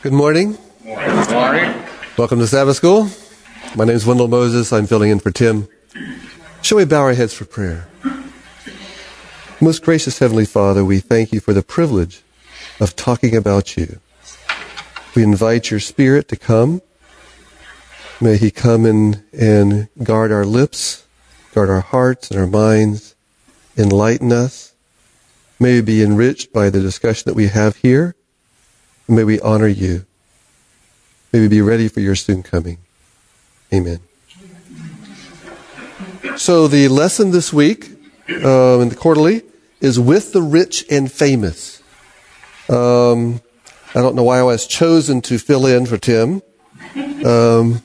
[0.00, 0.56] Good morning.
[0.84, 1.74] Good morning.
[2.16, 3.10] Welcome to Sabbath School.
[3.74, 4.72] My name is Wendell Moses.
[4.72, 5.66] I'm filling in for Tim.
[6.62, 7.88] Shall we bow our heads for prayer?
[9.60, 12.22] Most gracious Heavenly Father, we thank you for the privilege
[12.78, 13.98] of talking about you.
[15.16, 16.80] We invite your Spirit to come.
[18.20, 21.06] May He come in and guard our lips,
[21.54, 23.16] guard our hearts and our minds,
[23.76, 24.74] enlighten us.
[25.58, 28.14] May we be enriched by the discussion that we have here.
[29.08, 30.04] May we honor you.
[31.32, 32.76] May we be ready for your soon coming.
[33.72, 34.00] Amen.
[36.36, 37.90] So the lesson this week
[38.28, 39.42] um, in the quarterly
[39.80, 41.82] is with the rich and famous.
[42.68, 43.40] Um,
[43.94, 46.42] I don't know why I was chosen to fill in for Tim.
[47.24, 47.82] Um,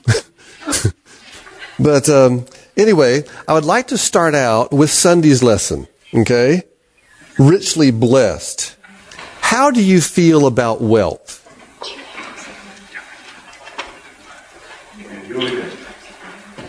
[1.80, 2.44] but um,
[2.76, 5.88] anyway, I would like to start out with Sunday's lesson.
[6.12, 6.64] Okay,
[7.38, 8.76] richly blessed.
[9.44, 11.44] How do you feel about wealth?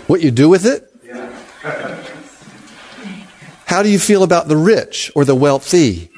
[0.07, 0.91] What you do with it?
[3.65, 6.11] How do you feel about the rich or the wealthy?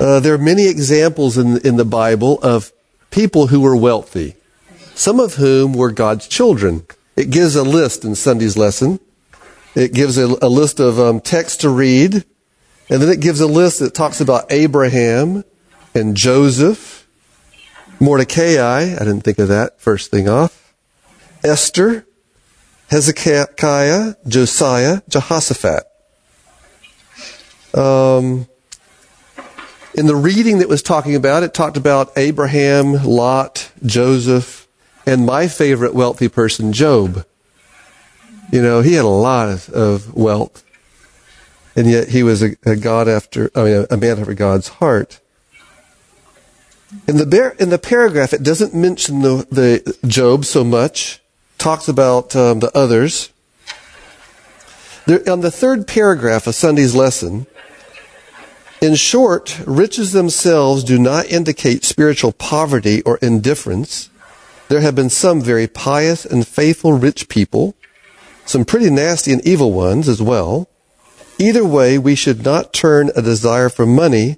[0.00, 2.72] Uh, there are many examples in, in the Bible of
[3.10, 4.34] people who were wealthy,
[4.96, 6.84] some of whom were God's children.
[7.14, 8.98] It gives a list in Sunday's lesson.
[9.76, 12.24] It gives a, a list of um, texts to read,
[12.90, 15.44] and then it gives a list that talks about Abraham
[15.94, 17.06] and Joseph,
[18.00, 18.94] Mordecai.
[18.94, 20.74] I didn't think of that first thing off.
[21.44, 22.04] Esther,
[22.90, 25.84] Hezekiah, Josiah, Jehoshaphat.
[27.74, 28.48] Um,
[29.94, 34.66] in the reading that was talking about, it talked about Abraham, Lot, Joseph,
[35.06, 37.24] and my favorite wealthy person, Job.
[38.52, 40.64] You know, he had a lot of, of wealth,
[41.80, 45.18] and yet he was a, a God after, I mean, a man after God's heart.
[47.08, 51.22] In the in the paragraph, it doesn't mention the, the Job so much.
[51.56, 53.30] Talks about um, the others.
[55.06, 57.46] There, on the third paragraph of Sunday's lesson,
[58.82, 64.10] in short, riches themselves do not indicate spiritual poverty or indifference.
[64.68, 67.74] There have been some very pious and faithful rich people,
[68.44, 70.69] some pretty nasty and evil ones as well.
[71.40, 74.36] Either way, we should not turn a desire for money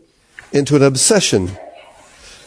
[0.52, 1.58] into an obsession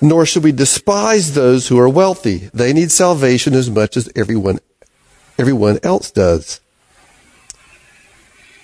[0.02, 2.50] nor should we despise those who are wealthy.
[2.54, 4.60] They need salvation as much as everyone,
[5.38, 6.60] everyone else does.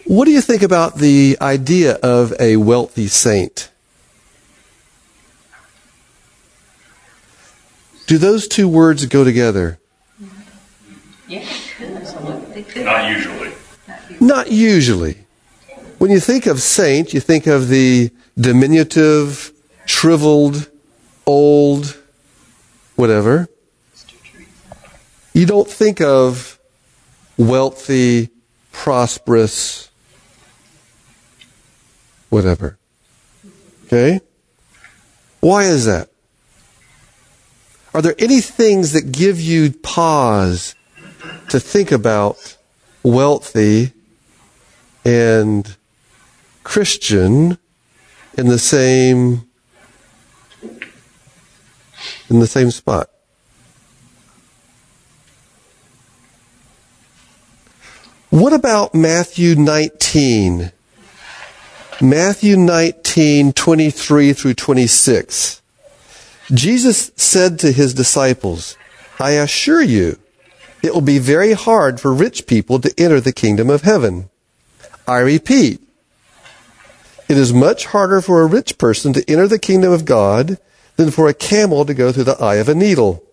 [0.05, 3.69] What do you think about the idea of a wealthy saint?
[8.07, 9.79] Do those two words go together?
[11.27, 11.71] Yes.
[12.75, 13.51] Not usually.
[14.19, 15.17] Not usually.
[16.01, 19.51] When you think of saint, you think of the diminutive,
[19.85, 20.67] shriveled,
[21.27, 21.95] old,
[22.95, 23.47] whatever.
[25.35, 26.57] You don't think of
[27.37, 28.31] wealthy,
[28.71, 29.91] prosperous,
[32.29, 32.79] whatever.
[33.85, 34.21] Okay?
[35.39, 36.09] Why is that?
[37.93, 40.73] Are there any things that give you pause
[41.49, 42.57] to think about
[43.03, 43.93] wealthy
[45.05, 45.77] and
[46.63, 47.57] Christian
[48.37, 49.47] in the same
[52.29, 53.09] in the same spot.
[58.29, 60.71] What about Matthew 19?
[62.01, 65.61] Matthew 19, 23 through 26.
[66.53, 68.77] Jesus said to his disciples,
[69.19, 70.17] I assure you,
[70.81, 74.29] it will be very hard for rich people to enter the kingdom of heaven.
[75.07, 75.81] I repeat,
[77.31, 80.57] it is much harder for a rich person to enter the kingdom of God
[80.97, 83.23] than for a camel to go through the eye of a needle.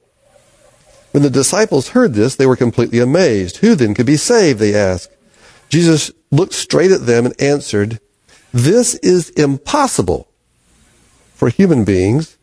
[1.11, 3.57] When the disciples heard this, they were completely amazed.
[3.57, 4.61] Who then could be saved?
[4.61, 5.11] They asked.
[5.69, 7.99] Jesus looked straight at them and answered,
[8.53, 10.29] This is impossible
[11.35, 12.39] for human beings,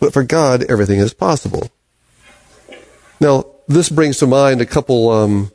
[0.00, 1.70] but for God, everything is possible.
[3.20, 5.52] Now, this brings to mind a couple um,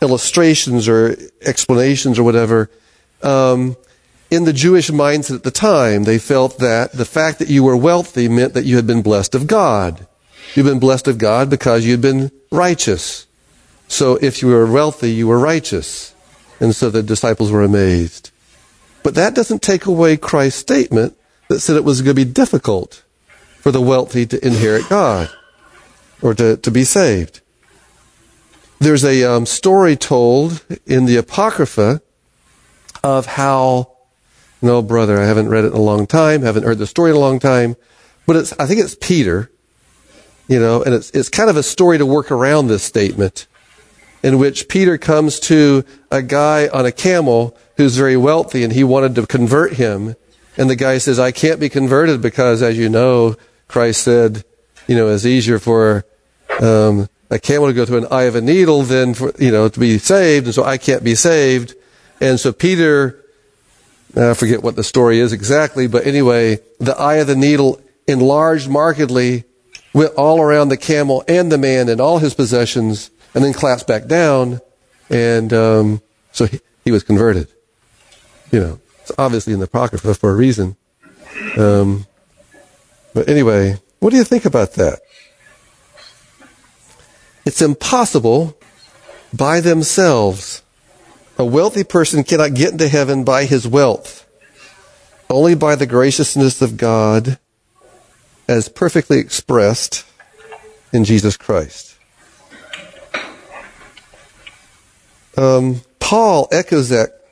[0.00, 2.70] illustrations or explanations or whatever.
[3.22, 3.76] Um,
[4.30, 7.76] in the Jewish mindset at the time, they felt that the fact that you were
[7.76, 10.06] wealthy meant that you had been blessed of God.
[10.54, 13.26] You've been blessed of God because you'd been righteous.
[13.88, 16.14] So if you were wealthy, you were righteous.
[16.60, 18.30] And so the disciples were amazed.
[19.02, 21.16] But that doesn't take away Christ's statement
[21.48, 23.02] that said it was going to be difficult
[23.60, 25.28] for the wealthy to inherit God
[26.22, 27.40] or to, to be saved.
[28.78, 32.00] There's a um, story told in the Apocrypha
[33.02, 33.92] of how
[34.62, 37.16] no, brother, I haven't read it in a long time, haven't heard the story in
[37.16, 37.76] a long time.
[38.26, 39.50] but it's, I think it's Peter,
[40.48, 43.46] you know, and it's, it's kind of a story to work around this statement
[44.22, 48.84] in which Peter comes to a guy on a camel who's very wealthy and he
[48.84, 50.14] wanted to convert him.
[50.56, 53.36] And the guy says, I can't be converted because, as you know,
[53.68, 54.44] Christ said,
[54.86, 56.04] you know, it's easier for
[56.60, 59.68] um, a camel to go through an eye of a needle than for, you know,
[59.68, 60.46] to be saved.
[60.46, 61.74] And so I can't be saved.
[62.20, 63.19] And so Peter,
[64.16, 68.68] I forget what the story is exactly, but anyway, the eye of the needle enlarged
[68.68, 69.44] markedly,
[69.92, 73.86] went all around the camel and the man and all his possessions and then collapsed
[73.86, 74.60] back down,
[75.08, 76.02] and um,
[76.32, 77.48] so he, he, was converted.
[78.50, 80.76] You know, it's obviously in the Apocrypha for a reason.
[81.56, 82.06] Um,
[83.14, 85.00] but anyway, what do you think about that?
[87.46, 88.58] It's impossible
[89.32, 90.62] by themselves.
[91.40, 94.28] A wealthy person cannot get into heaven by his wealth,
[95.30, 97.38] only by the graciousness of God
[98.46, 100.04] as perfectly expressed
[100.92, 101.96] in Jesus Christ.
[105.38, 107.24] Um, Paul echoes that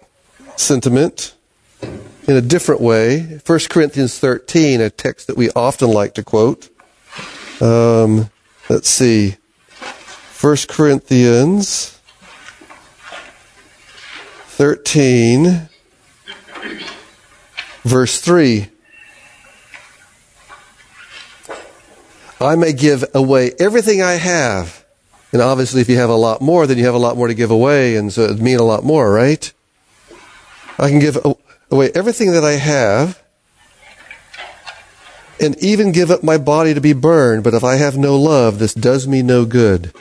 [0.56, 1.34] sentiment
[1.82, 3.40] in a different way.
[3.44, 6.70] 1 Corinthians 13, a text that we often like to quote.
[7.60, 8.30] Um,
[8.70, 9.36] let's see.
[10.40, 11.97] 1 Corinthians
[14.58, 15.68] 13,
[17.84, 18.68] verse 3.
[22.40, 24.84] I may give away everything I have
[25.32, 27.34] and obviously, if you have a lot more, then you have a lot more to
[27.34, 29.52] give away, and so it'd mean a lot more, right?
[30.78, 31.18] I can give
[31.70, 33.22] away everything that I have,
[35.38, 38.58] and even give up my body to be burned, but if I have no love,
[38.58, 39.92] this does me no good.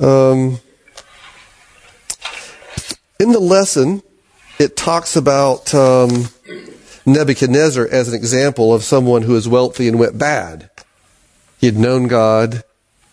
[0.00, 0.60] Um,
[3.22, 4.02] in the lesson,
[4.58, 6.28] it talks about um,
[7.06, 10.68] Nebuchadnezzar as an example of someone who is wealthy and went bad.
[11.58, 12.64] He had known God,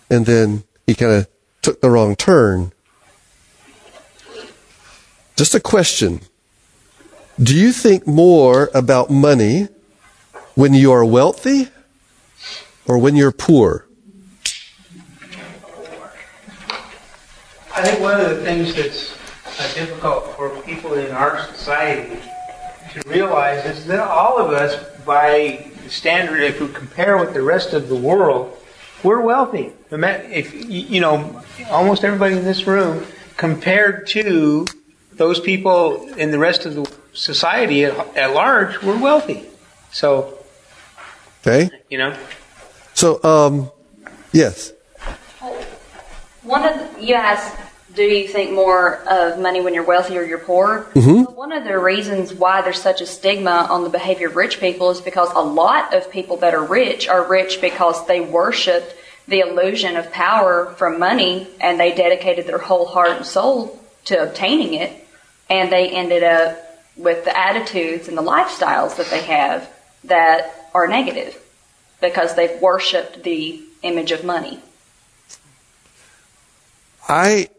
[0.09, 1.27] and then he kind of
[1.61, 2.71] took the wrong turn.
[5.35, 6.21] Just a question.
[7.41, 9.67] Do you think more about money
[10.55, 11.67] when you are wealthy
[12.87, 13.85] or when you're poor?
[17.75, 19.18] I think one of the things that's
[19.73, 22.19] difficult for people in our society
[22.93, 27.73] to realize is that all of us, by standard, if we compare with the rest
[27.73, 28.55] of the world,
[29.03, 29.73] we're wealthy.
[29.91, 33.05] If you know, almost everybody in this room,
[33.37, 34.65] compared to
[35.13, 39.45] those people in the rest of the society at, at large, we're wealthy.
[39.91, 40.39] So,
[41.41, 42.17] okay, you know.
[42.93, 43.71] So, um,
[44.31, 44.73] yes.
[46.43, 47.55] One of the, you asked,
[47.95, 50.87] do you think more of money when you're wealthy or you're poor?
[50.93, 51.33] Mm-hmm.
[51.33, 54.91] one of the reasons why there's such a stigma on the behavior of rich people
[54.91, 58.95] is because a lot of people that are rich are rich because they worshiped
[59.27, 64.21] the illusion of power from money and they dedicated their whole heart and soul to
[64.21, 65.05] obtaining it
[65.49, 66.57] and they ended up
[66.95, 69.69] with the attitudes and the lifestyles that they have
[70.03, 71.41] that are negative
[72.01, 74.59] because they've worshiped the image of money.
[77.07, 77.49] I,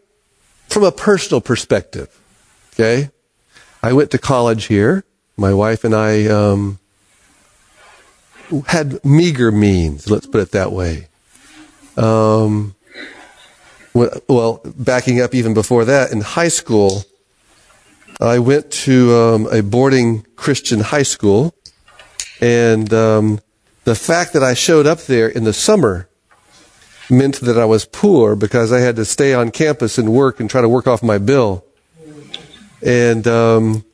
[0.71, 2.09] from a personal perspective,
[2.75, 3.11] okay,
[3.83, 5.05] I went to college here.
[5.37, 6.79] My wife and I um,
[8.67, 11.09] had meager means, let's put it that way.
[11.97, 12.75] Um,
[13.95, 17.05] well, backing up even before that, in high school,
[18.21, 21.55] I went to um, a boarding Christian high school,
[22.41, 23.41] and um,
[23.85, 26.10] the fact that I showed up there in the summer
[27.11, 30.49] meant that I was poor because I had to stay on campus and work and
[30.49, 31.65] try to work off my bill.
[32.83, 33.85] And um,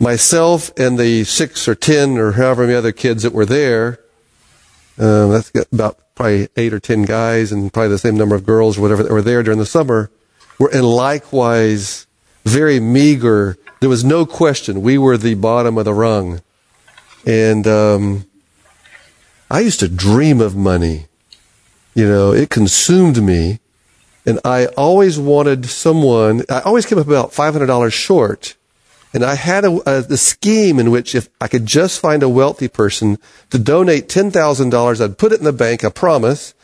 [0.00, 4.00] myself and the six or ten or however many other kids that were there,
[4.98, 8.78] uh, that's about probably eight or ten guys and probably the same number of girls
[8.78, 10.10] or whatever that were there during the summer
[10.58, 12.06] were in likewise
[12.44, 13.56] very meager.
[13.80, 16.40] There was no question we were the bottom of the rung.
[17.26, 18.26] And um,
[19.50, 21.06] I used to dream of money.
[21.94, 23.60] You know, it consumed me.
[24.24, 28.56] And I always wanted someone, I always came up about $500 short
[29.14, 32.28] and I had a, a, the scheme in which if I could just find a
[32.28, 33.18] wealthy person
[33.50, 36.54] to donate $10,000, I'd put it in the bank, I promise,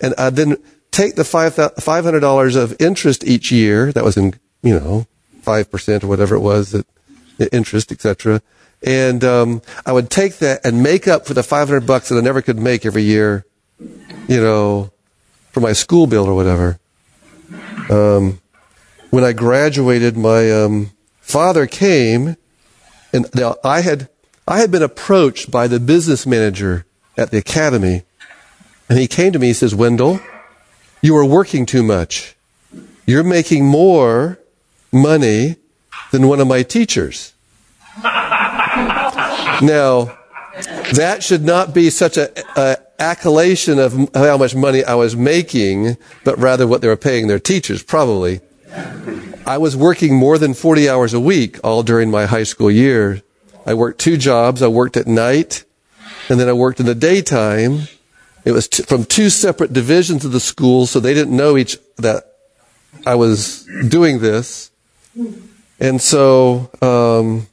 [0.00, 0.56] and I'd then
[0.90, 3.92] take the $500 of interest each year.
[3.92, 5.06] That was in, you know,
[5.42, 6.86] 5% or whatever it was, that
[7.52, 8.40] interest, etc.
[8.82, 12.20] And, um, I would take that and make up for the 500 bucks that I
[12.20, 13.44] never could make every year,
[13.80, 14.90] you know,
[15.52, 16.78] for my school bill or whatever.
[17.90, 18.40] Um,
[19.10, 20.90] when I graduated, my, um,
[21.28, 22.36] father came,
[23.12, 24.08] and now I had
[24.48, 26.86] I had been approached by the business manager
[27.18, 28.04] at the academy,
[28.88, 29.48] and he came to me.
[29.48, 30.20] He says, "Wendell,
[31.02, 32.34] you are working too much.
[33.06, 34.38] You're making more
[34.90, 35.56] money
[36.12, 37.34] than one of my teachers."
[38.02, 40.16] now,
[40.94, 45.96] that should not be such a, a accolation of how much money I was making,
[46.24, 48.40] but rather what they were paying their teachers, probably.
[49.46, 53.22] I was working more than 40 hours a week all during my high school year.
[53.64, 54.62] I worked two jobs.
[54.62, 55.64] I worked at night
[56.28, 57.88] and then I worked in the daytime.
[58.44, 61.78] It was t- from two separate divisions of the school, so they didn't know each
[61.96, 62.24] that
[63.06, 64.70] I was doing this.
[65.80, 67.46] And so, um,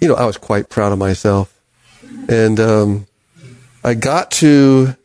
[0.00, 1.54] you know, I was quite proud of myself.
[2.28, 3.06] And um,
[3.84, 4.96] I got to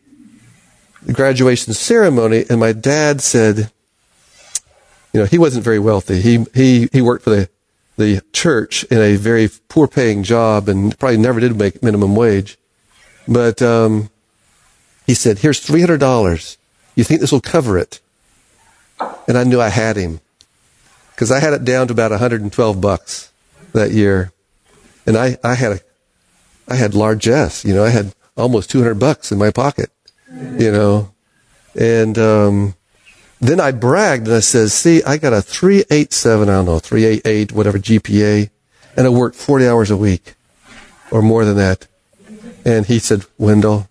[1.04, 3.72] the graduation ceremony, and my dad said,
[5.12, 6.22] you know, he wasn't very wealthy.
[6.22, 7.50] He he he worked for the
[7.98, 12.58] the church in a very poor paying job, and probably never did make minimum wage.
[13.28, 14.10] But um,
[15.06, 16.58] he said, "Here's three hundred dollars.
[16.96, 18.00] You think this will cover it?"
[19.28, 20.22] And I knew I had him
[21.12, 23.32] because I had it down to about 112 bucks
[23.74, 24.32] that year,
[25.06, 25.80] and I I had a
[26.68, 27.66] I had largesse.
[27.66, 29.92] You know, I had almost 200 bucks in my pocket.
[30.58, 31.12] You know,
[31.76, 32.76] and um,
[33.42, 36.50] then I bragged and I says, "See, I got a 387.
[36.50, 38.50] I don't know, 388, whatever GPA,
[38.96, 40.36] and I worked 40 hours a week,
[41.10, 41.88] or more than that."
[42.64, 43.90] And he said, "Wendell,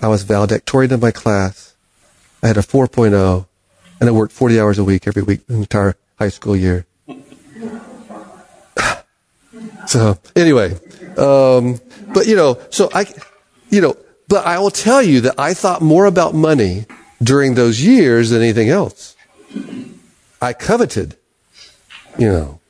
[0.00, 1.74] I was valedictorian of my class.
[2.42, 3.46] I had a 4.0,
[4.00, 6.86] and I worked 40 hours a week every week the entire high school year."
[9.86, 10.72] So anyway,
[11.16, 11.80] um,
[12.12, 13.06] but you know, so I,
[13.70, 13.96] you know,
[14.28, 16.86] but I will tell you that I thought more about money
[17.22, 19.16] during those years than anything else.
[20.40, 21.16] I coveted,
[22.18, 22.60] you know,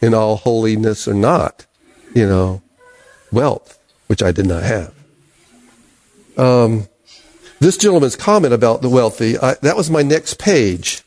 [0.00, 1.66] in all holiness or not,
[2.14, 2.62] you know,
[3.30, 4.94] wealth, which I did not have.
[6.36, 6.88] Um,
[7.60, 11.02] this gentleman's comment about the wealthy, I, that was my next page.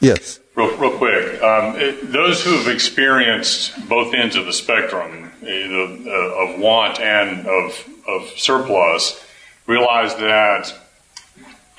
[0.00, 0.40] Yes.
[0.56, 7.00] Real, quick, um, those who have experienced both ends of the spectrum, uh, of want
[7.00, 9.20] and of, of surplus,
[9.66, 10.72] realize that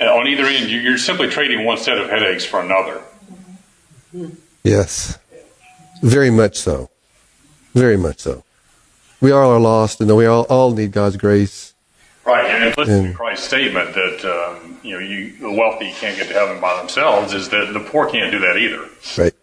[0.02, 3.02] on either end, you're simply trading one set of headaches for another.
[4.64, 5.18] Yes.
[6.02, 6.90] Very much so.
[7.74, 8.44] Very much so.
[9.22, 11.74] We all are lost, and we all, all need God's grace.
[12.26, 16.28] Right, and implicit in Christ's statement that um, you know you, the wealthy can't get
[16.28, 18.90] to heaven by themselves is that the poor can't do that either.
[19.16, 19.34] Right.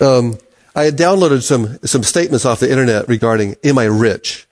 [0.00, 0.38] Um,
[0.74, 4.46] I had downloaded some some statements off the internet regarding "Am I rich?"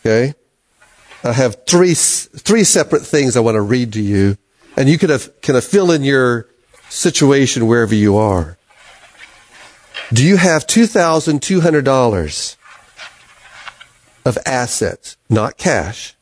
[0.00, 0.34] Okay.
[1.22, 4.36] I have three three separate things I want to read to you,
[4.76, 6.48] and you can have, kind of fill in your
[6.88, 8.58] situation wherever you are.
[10.12, 12.56] Do you have two thousand two hundred dollars
[14.24, 16.15] of assets, not cash?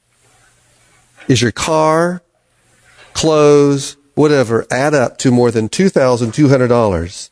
[1.29, 2.23] Is your car,
[3.13, 7.31] clothes, whatever add up to more than two thousand two hundred dollars?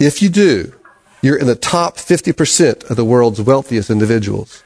[0.00, 0.72] If you do,
[1.22, 4.62] you're in the top 50% of the world's wealthiest individuals.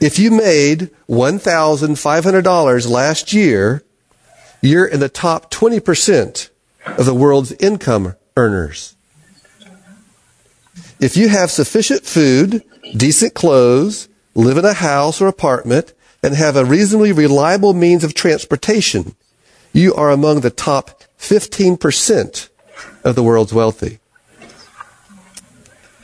[0.00, 3.82] If you made $1,500 last year,
[4.60, 6.50] you're in the top 20%
[6.86, 8.96] of the world's income earners.
[11.00, 12.62] If you have sufficient food,
[12.94, 18.14] decent clothes, live in a house or apartment, and have a reasonably reliable means of
[18.14, 19.14] transportation,
[19.72, 22.48] you are among the top 15%
[23.04, 23.98] of the world's wealthy.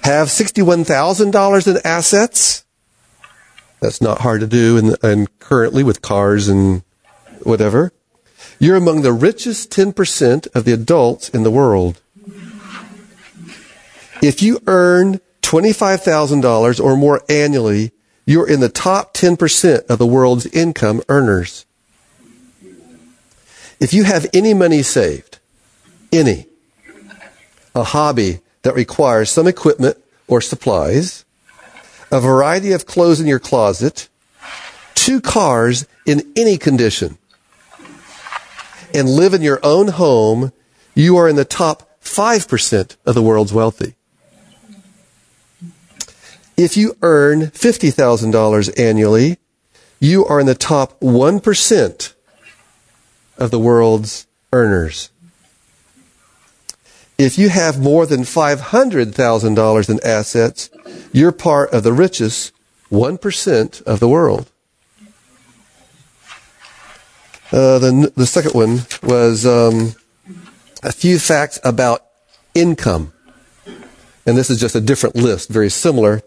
[0.03, 2.65] Have $61,000 in assets?
[3.81, 6.83] That's not hard to do and, and currently with cars and
[7.43, 7.93] whatever.
[8.59, 12.01] You're among the richest 10% of the adults in the world.
[14.23, 17.93] If you earn $25,000 or more annually,
[18.31, 21.67] you're in the top 10% of the world's income earners.
[23.81, 25.41] If you have any money saved,
[26.13, 26.47] any,
[27.75, 29.97] a hobby that requires some equipment
[30.29, 31.25] or supplies,
[32.13, 34.09] a variety of clothes in your closet,
[34.95, 37.19] two cars in any condition,
[38.95, 40.53] and live in your own home,
[40.95, 43.97] you are in the top 5% of the world's wealthy.
[46.61, 49.39] If you earn $50,000 annually,
[49.99, 52.15] you are in the top 1%
[53.39, 55.09] of the world's earners.
[57.17, 60.69] If you have more than $500,000 in assets,
[61.15, 62.53] you're part of the richest
[62.91, 64.51] 1% of the world.
[67.51, 69.95] Uh, the, the second one was um,
[70.83, 72.05] a few facts about
[72.53, 73.15] income.
[74.27, 76.23] and this is just a different list, very similar.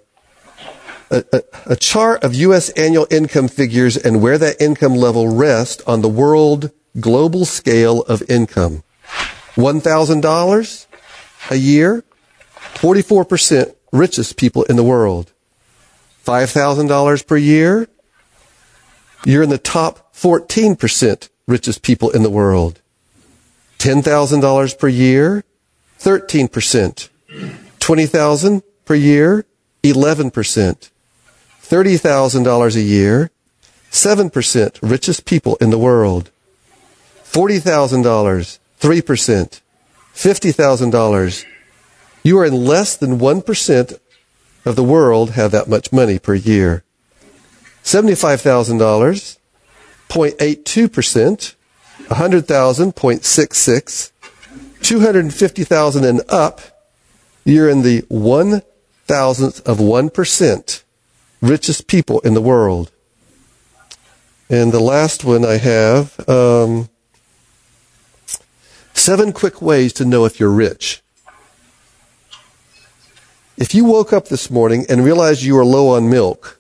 [1.13, 2.70] A, a, a chart of U.S.
[2.72, 8.24] annual income figures and where that income level rests on the world global scale of
[8.29, 8.84] income.
[9.55, 10.86] $1,000
[11.51, 12.03] a year,
[12.75, 15.32] 44% richest people in the world.
[16.25, 17.88] $5,000 per year,
[19.25, 22.82] you're in the top 14% richest people in the world.
[23.79, 25.43] $10,000 per year,
[26.00, 27.10] 13%.
[27.79, 29.46] 20,000 per year,
[29.84, 30.89] 11%.
[31.74, 33.32] $30,000 a year,
[33.89, 36.30] 7% richest people in the world.
[37.24, 39.62] $40,000, 3%.
[40.13, 41.46] $50,000.
[42.22, 44.00] You are in less than 1%
[44.65, 46.84] of the world have that much money per year.
[47.84, 49.38] $75,000,
[50.10, 51.56] 0.82%.
[52.08, 54.12] 100,000, 0.66.
[54.84, 56.62] 250,000 and up,
[57.44, 58.62] you're in the one
[59.08, 60.82] thousandth of 1%
[61.43, 62.91] richest people in the world.
[64.50, 66.89] And the last one I have, um,
[68.93, 71.01] seven quick ways to know if you're rich.
[73.57, 76.59] If you woke up this morning and realized you were low on milk,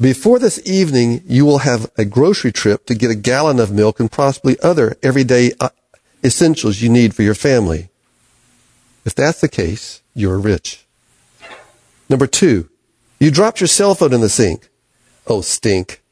[0.00, 3.98] before this evening, you will have a grocery trip to get a gallon of milk
[3.98, 5.70] and possibly other everyday uh,
[6.22, 7.88] essentials you need for your family.
[9.04, 10.86] If that's the case, you're rich.
[12.08, 12.68] Number two,
[13.18, 14.68] you dropped your cell phone in the sink.
[15.26, 16.02] Oh, stink.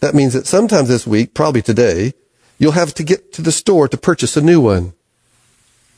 [0.00, 2.12] That means that sometimes this week, probably today,
[2.58, 4.92] you'll have to get to the store to purchase a new one.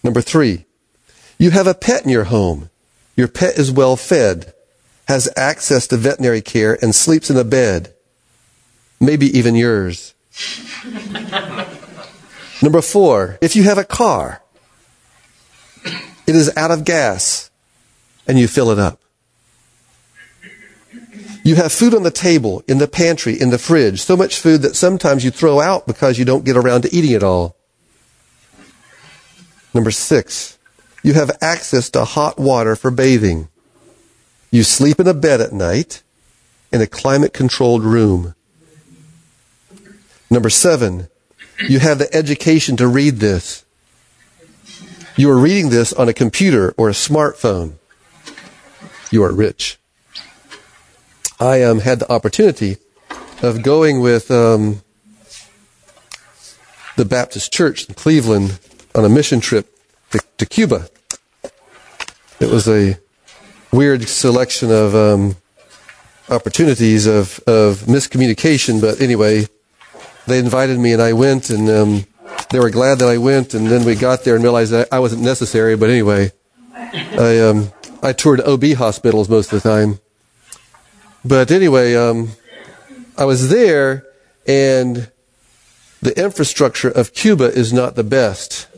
[0.03, 0.67] Number three,
[1.39, 2.71] you have a pet in your home.
[3.17, 4.53] Your pet is well fed,
[5.09, 7.95] has access to veterinary care, and sleeps in a bed.
[9.01, 10.15] Maybe even yours.
[12.63, 14.43] Number four, if you have a car,
[16.27, 17.51] it is out of gas
[18.27, 19.01] and you fill it up.
[21.47, 24.63] You have food on the table, in the pantry, in the fridge, so much food
[24.63, 27.55] that sometimes you throw out because you don't get around to eating it all.
[29.73, 30.59] Number six,
[31.05, 33.49] you have access to hot water for bathing.
[34.51, 36.03] You sleep in a bed at night
[36.73, 38.35] in a climate controlled room.
[40.29, 41.07] Number seven,
[41.69, 43.65] you have the education to read this.
[45.15, 47.75] You are reading this on a computer or a smartphone.
[49.13, 49.79] You are rich.
[51.39, 52.79] I um, had the opportunity
[53.43, 54.83] of going with um,
[56.97, 58.59] the Baptist Church in Cleveland
[58.95, 59.69] on a mission trip
[60.13, 60.89] to, to Cuba.
[62.41, 62.99] It was a
[63.71, 65.37] weird selection of um,
[66.31, 69.47] opportunities of, of miscommunication, but anyway,
[70.27, 72.07] they invited me and I went and um,
[72.49, 75.01] they were glad that I went and then we got there and realized that I
[75.01, 76.33] wasn't necessary, but anyway,
[76.75, 77.73] I, um,
[78.03, 80.01] I toured OB hospitals most of the time.
[81.27, 82.29] But anyway, um,
[83.19, 84.07] I was there
[84.47, 85.11] and
[86.01, 88.69] the infrastructure of Cuba is not the best.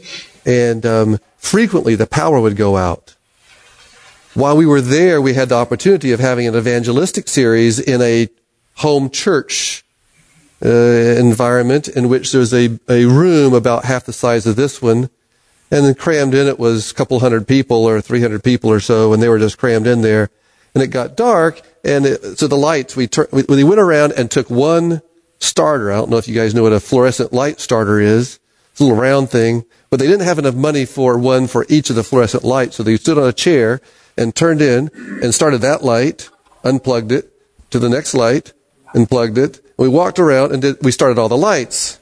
[0.46, 3.16] And um, frequently the power would go out.
[4.32, 8.28] While we were there, we had the opportunity of having an evangelistic series in a
[8.76, 9.84] home church
[10.64, 15.10] uh, environment in which there's a, a room about half the size of this one.
[15.70, 19.12] And then crammed in it was a couple hundred people or 300 people or so,
[19.12, 20.30] and they were just crammed in there.
[20.74, 24.12] And it got dark, and it, so the lights, we, tur- we, we went around
[24.12, 25.02] and took one
[25.38, 25.90] starter.
[25.90, 28.38] I don't know if you guys know what a fluorescent light starter is.
[28.72, 31.90] It's a little round thing, but they didn't have enough money for one for each
[31.90, 33.80] of the fluorescent lights, so they stood on a chair
[34.16, 34.90] and turned in
[35.22, 36.28] and started that light,
[36.64, 37.32] unplugged it
[37.70, 38.52] to the next light,
[38.94, 39.60] and plugged it.
[39.76, 42.00] We walked around and did, we started all the lights.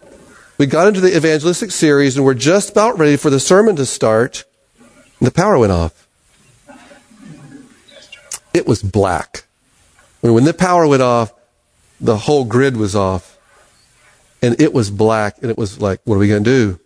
[0.58, 3.84] We got into the evangelistic series and we're just about ready for the sermon to
[3.84, 4.44] start.
[4.78, 6.05] And the power went off.
[8.56, 9.44] It was black.
[10.22, 11.30] When the power went off,
[12.00, 13.36] the whole grid was off.
[14.40, 15.36] And it was black.
[15.42, 16.80] And it was like, what are we going to do?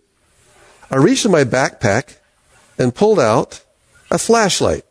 [0.91, 2.17] I reached in my backpack
[2.77, 3.63] and pulled out
[4.11, 4.83] a flashlight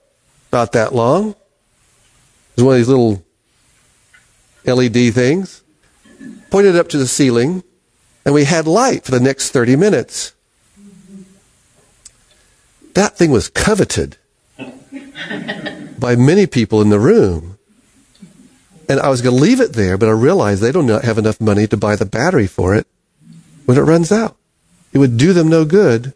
[0.49, 1.33] about that long.
[1.33, 1.37] It
[2.57, 3.23] was one of these little
[4.65, 5.63] LED things.
[6.49, 7.63] Pointed it up to the ceiling,
[8.25, 10.33] and we had light for the next 30 minutes.
[12.95, 14.17] That thing was coveted
[16.01, 17.59] by many people in the room.
[18.89, 21.41] And I was going to leave it there, but I realized they don't have enough
[21.41, 22.89] money to buy the battery for it
[23.67, 24.37] when it runs out.
[24.93, 26.13] It would do them no good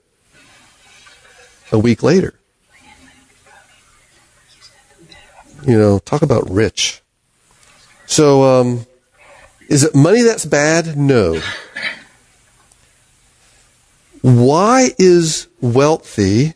[1.70, 2.34] a week later.
[5.64, 7.00] You know, talk about rich.
[8.06, 8.86] So, um,
[9.68, 10.96] is it money that's bad?
[10.96, 11.40] No.
[14.20, 16.54] Why is wealthy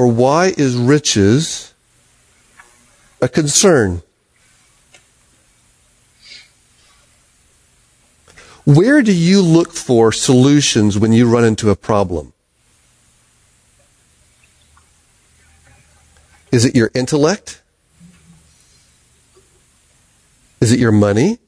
[0.00, 1.74] or why is riches
[3.20, 4.00] a concern?
[8.64, 12.32] Where do you look for solutions when you run into a problem?
[16.50, 17.60] Is it your intellect?
[20.62, 21.40] Is it your money?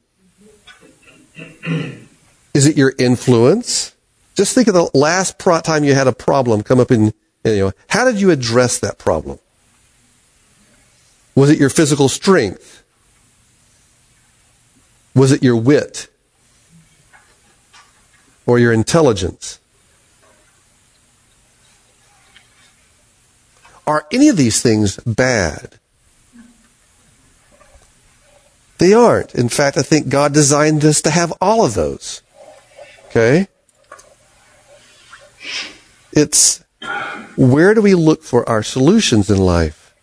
[2.53, 3.95] Is it your influence?
[4.35, 7.71] Just think of the last pro- time you had a problem come up in, know,
[7.89, 9.39] how did you address that problem?
[11.35, 12.83] Was it your physical strength?
[15.15, 16.07] Was it your wit?
[18.45, 19.59] Or your intelligence?
[23.85, 25.79] Are any of these things bad?
[28.77, 29.35] They aren't.
[29.35, 32.21] In fact, I think God designed us to have all of those.
[33.07, 33.47] Okay?
[36.11, 36.62] It's
[37.35, 39.93] where do we look for our solutions in life?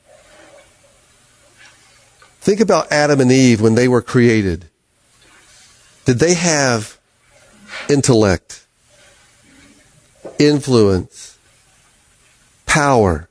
[2.41, 4.67] Think about Adam and Eve when they were created.
[6.05, 6.99] Did they have
[7.89, 8.67] intellect,
[10.39, 11.39] influence,
[12.67, 13.29] power?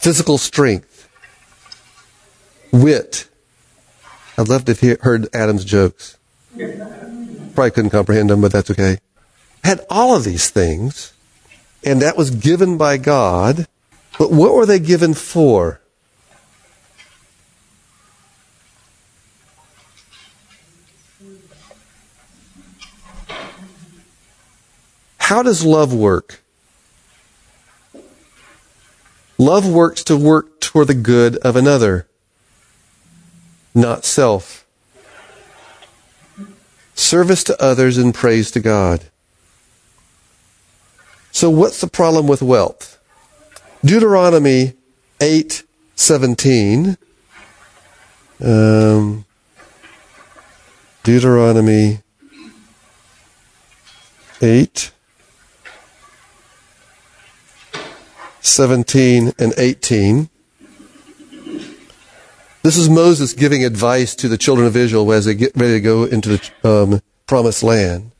[0.00, 1.08] physical strength,
[2.72, 3.28] wit.
[4.38, 6.16] I'd love to have heard Adam's jokes.
[6.56, 8.98] Probably couldn't comprehend them, but that's okay.
[9.62, 11.12] Had all of these things,
[11.82, 13.66] and that was given by God.
[14.18, 15.80] But what were they given for?
[25.18, 26.42] How does love work?
[29.38, 32.06] Love works to work toward the good of another,
[33.74, 34.66] not self.
[36.94, 39.04] Service to others and praise to God.
[41.32, 42.98] So what's the problem with wealth?
[43.84, 44.74] Deuteronomy
[45.20, 46.96] 8:17
[48.42, 49.24] um,
[51.02, 52.00] Deuteronomy
[54.40, 54.92] 8
[58.40, 60.30] 17 and 18.
[62.62, 65.80] This is Moses giving advice to the children of Israel as they get ready to
[65.80, 68.10] go into the um, promised land.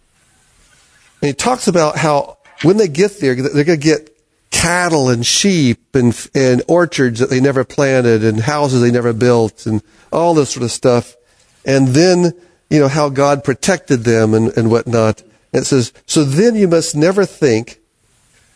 [1.20, 4.16] And he talks about how when they get there, they're going to get
[4.50, 9.66] cattle and sheep and, and orchards that they never planted and houses they never built
[9.66, 11.16] and all this sort of stuff.
[11.64, 12.32] And then,
[12.68, 15.22] you know, how God protected them and, and whatnot.
[15.52, 17.80] And it says, so then you must never think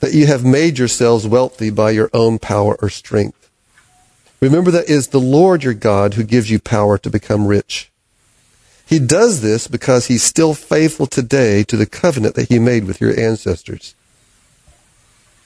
[0.00, 3.50] that you have made yourselves wealthy by your own power or strength.
[4.40, 7.90] Remember that is the Lord your God who gives you power to become rich.
[8.86, 13.00] He does this because he's still faithful today to the covenant that he made with
[13.00, 13.94] your ancestors.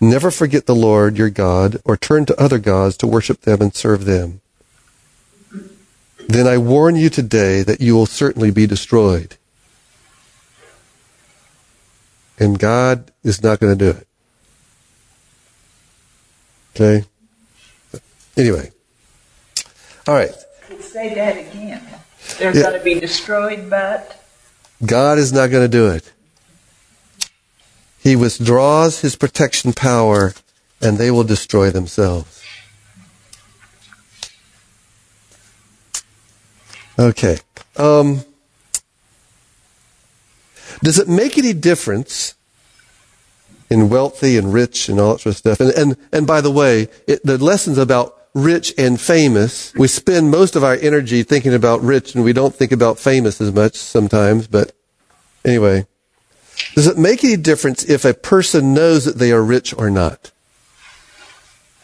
[0.01, 3.75] Never forget the Lord your God or turn to other gods to worship them and
[3.75, 4.41] serve them.
[6.29, 9.37] Then I warn you today that you will certainly be destroyed.
[12.39, 14.07] And God is not going to do it.
[16.77, 17.07] Okay?
[18.37, 18.71] Anyway.
[20.07, 20.31] All right.
[20.81, 21.83] Say that again.
[22.37, 22.63] They're yeah.
[22.63, 24.23] going to be destroyed, but.
[24.85, 26.13] God is not going to do it.
[27.99, 30.35] He withdraws his protection power
[30.81, 32.43] and they will destroy themselves.
[36.99, 37.39] Okay.
[37.77, 38.25] Um,
[40.83, 42.35] does it make any difference
[43.71, 45.61] in wealthy and rich and all that sort of stuff.
[45.61, 50.31] And, and, and by the way, it, the lessons about rich and famous, we spend
[50.31, 53.77] most of our energy thinking about rich and we don't think about famous as much
[53.77, 54.73] sometimes, but
[55.45, 55.87] anyway.
[56.75, 60.33] Does it make any difference if a person knows that they are rich or not?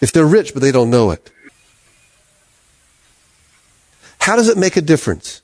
[0.00, 1.30] If they're rich but they don't know it?
[4.20, 5.42] How does it make a difference?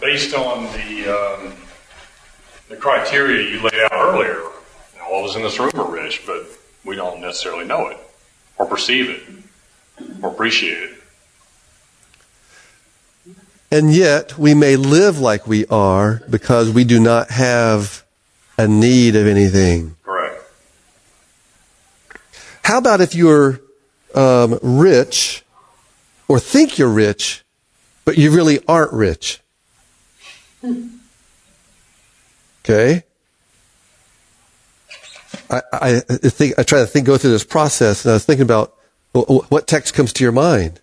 [0.00, 1.54] Based on the, um,
[2.68, 4.40] the criteria you laid out earlier,
[5.08, 6.46] all of us in this room are rich, but
[6.84, 7.98] we don't necessarily know it,
[8.58, 9.43] or perceive it,
[10.22, 10.90] or appreciate it.
[13.70, 18.04] And yet, we may live like we are because we do not have
[18.56, 19.96] a need of anything.
[20.04, 20.42] Correct.
[22.62, 23.60] How about if you're
[24.14, 25.44] um, rich
[26.28, 27.44] or think you're rich,
[28.04, 29.40] but you really aren't rich?
[32.64, 33.02] Okay?
[35.50, 38.44] I, I think I try to think, go through this process, and I was thinking
[38.44, 38.74] about
[39.14, 40.80] what text comes to your mind.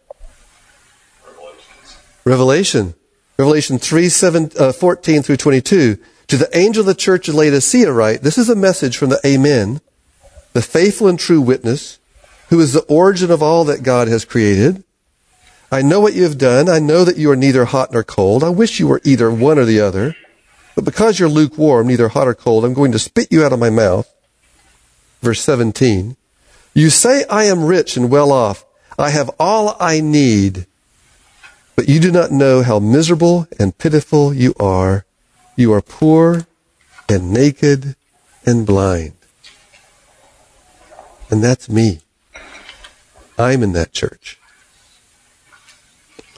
[2.24, 2.94] Revelation,
[3.38, 5.98] Revelation three seven uh, 14 through twenty two.
[6.28, 9.20] To the angel of the church of Laodicea, write: This is a message from the
[9.26, 9.82] Amen,
[10.54, 12.00] the faithful and true witness,
[12.50, 14.84] who is the origin of all that God has created.
[15.74, 16.70] I know what you have done.
[16.70, 18.44] I know that you are neither hot nor cold.
[18.44, 20.16] I wish you were either one or the other.
[20.76, 23.60] But because you're lukewarm, neither hot or cold, I'm going to spit you out of
[23.60, 24.14] my mouth.
[25.22, 26.18] Verse 17.
[26.74, 28.66] You say, I am rich and well off.
[28.98, 30.68] I have all I need.
[31.76, 35.06] But you do not know how miserable and pitiful you are.
[35.56, 36.46] You are poor
[37.10, 37.96] and naked
[38.46, 39.14] and blind.
[41.30, 42.02] And that's me.
[43.38, 44.38] I'm in that church.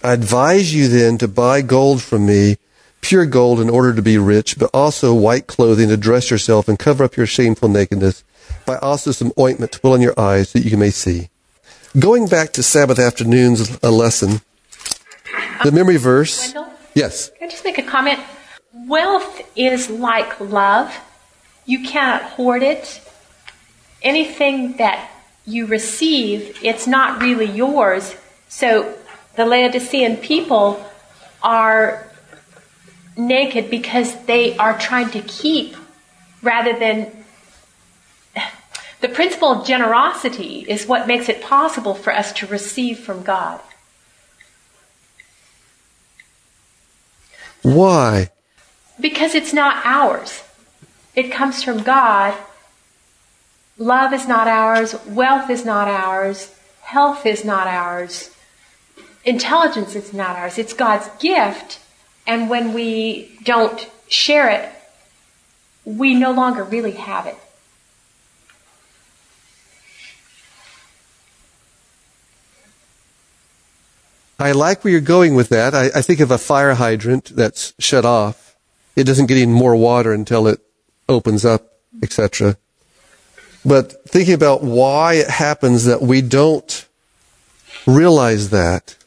[0.04, 2.58] I advise you then to buy gold from me,
[3.02, 6.78] pure gold in order to be rich, but also white clothing to dress yourself and
[6.78, 8.24] cover up your shameful nakedness.
[8.66, 11.30] Buy also some ointment to put on your eyes that you may see.
[12.00, 14.42] Going back to Sabbath afternoon's a lesson,
[15.64, 16.54] the uh, memory verse.
[16.54, 17.30] Wendell, Yes.
[17.38, 18.20] can I just make a comment?
[18.88, 20.96] Wealth is like love.
[21.66, 23.02] You cannot hoard it.
[24.02, 25.10] Anything that
[25.46, 28.16] you receive, it's not really yours.
[28.50, 28.96] So
[29.36, 30.84] the Laodicean people
[31.42, 32.08] are
[33.18, 35.76] naked because they are trying to keep
[36.42, 37.23] rather than
[39.04, 43.60] the principle of generosity is what makes it possible for us to receive from God.
[47.64, 48.30] Why?
[48.98, 50.42] Because it's not ours.
[51.16, 52.34] It comes from God.
[53.78, 54.96] Love is not ours.
[55.06, 56.56] Wealth is not ours.
[56.80, 58.30] Health is not ours.
[59.26, 60.58] Intelligence is not ours.
[60.58, 61.82] It's God's gift.
[62.26, 64.70] And when we don't share it,
[65.84, 67.36] we no longer really have it.
[74.44, 75.74] I like where you're going with that.
[75.74, 78.58] I, I think of a fire hydrant that's shut off.
[78.94, 80.60] It doesn't get any more water until it
[81.08, 81.66] opens up,
[82.02, 82.58] etc.
[83.64, 86.86] But thinking about why it happens that we don't
[87.88, 88.98] realize that.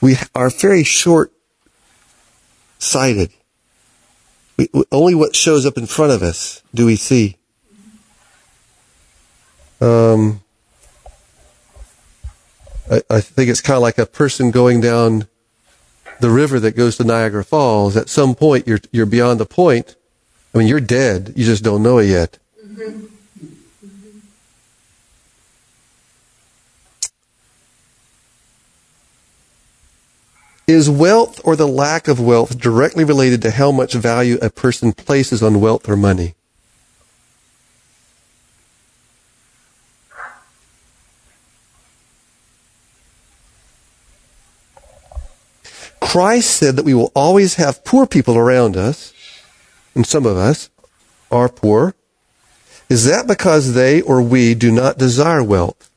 [0.00, 1.30] We are very short
[2.80, 3.30] sighted.
[4.90, 7.36] Only what shows up in front of us do we see.
[9.80, 10.40] Um,
[12.90, 15.28] I, I think it's kind of like a person going down
[16.20, 17.96] the river that goes to Niagara Falls.
[17.96, 19.96] At some point, you're you're beyond the point.
[20.54, 21.32] I mean, you're dead.
[21.36, 22.38] You just don't know it yet.
[22.66, 23.06] Mm-hmm.
[30.66, 34.92] Is wealth or the lack of wealth directly related to how much value a person
[34.92, 36.34] places on wealth or money?
[46.10, 49.14] Christ said that we will always have poor people around us,
[49.94, 50.68] and some of us
[51.30, 51.94] are poor.
[52.88, 55.88] Is that because they or we do not desire wealth?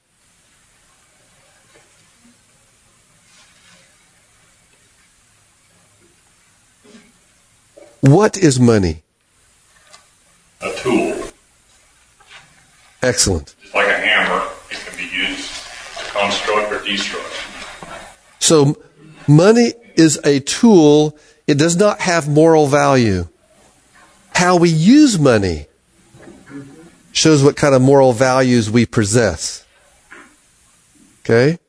[8.01, 9.01] What is money?
[10.61, 11.23] A tool,
[13.01, 13.55] Excellent.
[13.59, 15.49] just like a hammer, it can be used
[15.97, 18.15] to construct or destruct.
[18.37, 18.75] So
[19.27, 21.17] money is a tool.
[21.47, 23.27] It does not have moral value.
[24.33, 25.67] How we use money
[27.11, 29.65] shows what kind of moral values we possess.
[31.21, 31.59] Okay?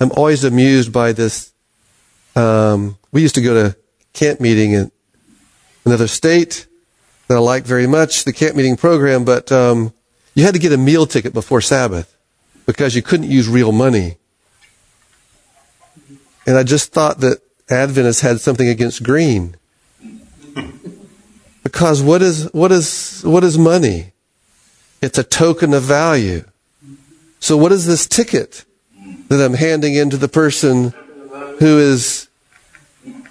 [0.00, 1.52] I'm always amused by this.
[2.34, 3.76] Um, we used to go to
[4.12, 4.90] camp meeting in
[5.84, 6.66] another state
[7.28, 9.92] that I like very much, the camp meeting program, but um,
[10.34, 12.16] you had to get a meal ticket before Sabbath
[12.64, 14.16] because you couldn't use real money.
[16.46, 19.56] And I just thought that Adventists had something against green.
[21.68, 24.12] Because what is, what is, what is money?
[25.02, 26.44] It's a token of value.
[27.40, 28.64] So what is this ticket
[29.28, 30.94] that I'm handing in to the person
[31.58, 32.28] who is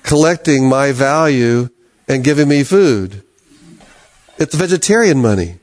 [0.04, 1.69] collecting my value
[2.08, 3.23] and giving me food?
[4.38, 5.56] It's vegetarian money.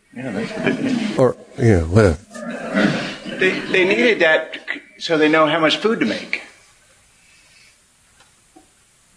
[1.17, 2.19] Or, yeah, whatever.
[3.39, 4.59] They, they needed that
[4.99, 6.43] so they know how much food to make.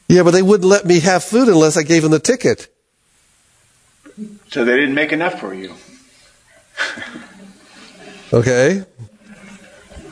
[0.07, 2.67] Yeah, but they wouldn't let me have food unless I gave them the ticket.
[4.49, 5.73] So they didn't make enough for you.
[8.33, 8.83] Okay.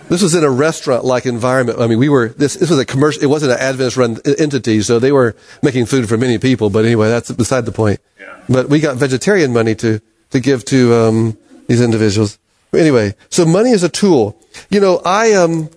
[0.09, 1.79] This was in a restaurant-like environment.
[1.79, 2.53] I mean, we were this.
[2.55, 3.23] This was a commercial.
[3.23, 6.69] It wasn't an Adventist-run entity, so they were making food for many people.
[6.69, 7.99] But anyway, that's beside the point.
[8.19, 8.39] Yeah.
[8.47, 12.37] But we got vegetarian money to to give to um, these individuals.
[12.71, 14.39] Anyway, so money is a tool.
[14.69, 15.69] You know, I um,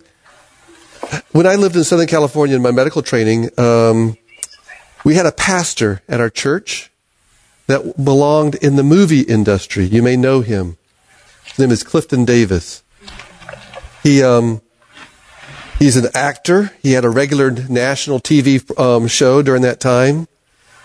[1.33, 4.17] when I lived in Southern California in my medical training, um,
[5.05, 6.91] we had a pastor at our church
[7.67, 9.85] that belonged in the movie industry.
[9.85, 10.77] You may know him.
[11.45, 12.83] His name is Clifton Davis.
[14.03, 14.63] He, um,
[15.79, 16.73] he's an actor.
[16.83, 20.29] He had a regular national TV um, show during that time.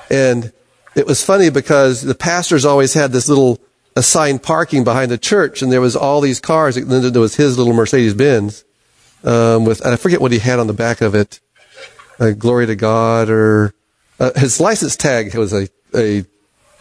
[0.09, 0.51] And
[0.95, 3.59] it was funny because the pastors always had this little
[3.95, 6.77] assigned parking behind the church, and there was all these cars.
[6.77, 8.63] And then there was his little Mercedes Benz
[9.23, 11.39] um, with, and I forget what he had on the back of it.
[12.19, 13.73] Uh, Glory to God, or
[14.19, 16.25] uh, his license tag was a, a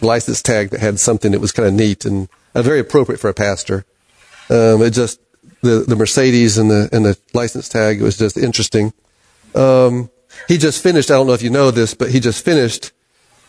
[0.01, 3.29] license tag that had something that was kind of neat and uh, very appropriate for
[3.29, 3.85] a pastor.
[4.51, 5.21] Um, it just
[5.63, 8.93] the the Mercedes and the and the license tag was just interesting.
[9.55, 10.11] Um,
[10.49, 11.11] he just finished.
[11.11, 12.93] I don't know if you know this, but he just finished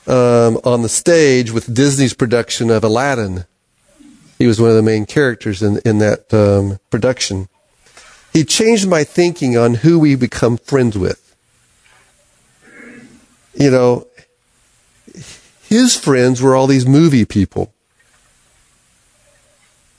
[0.07, 3.45] um, on the stage with Disney's production of Aladdin.
[4.39, 7.49] He was one of the main characters in in that um, production.
[8.33, 11.35] He changed my thinking on who we become friends with.
[13.53, 14.07] You know,
[15.63, 17.73] his friends were all these movie people.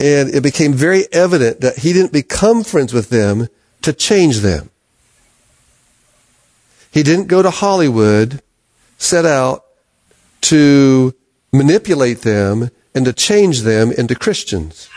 [0.00, 3.48] And it became very evident that he didn't become friends with them
[3.82, 4.70] to change them.
[6.90, 8.42] He didn't go to Hollywood,
[8.98, 9.64] set out
[10.42, 11.14] to
[11.52, 14.88] manipulate them and to change them into Christians.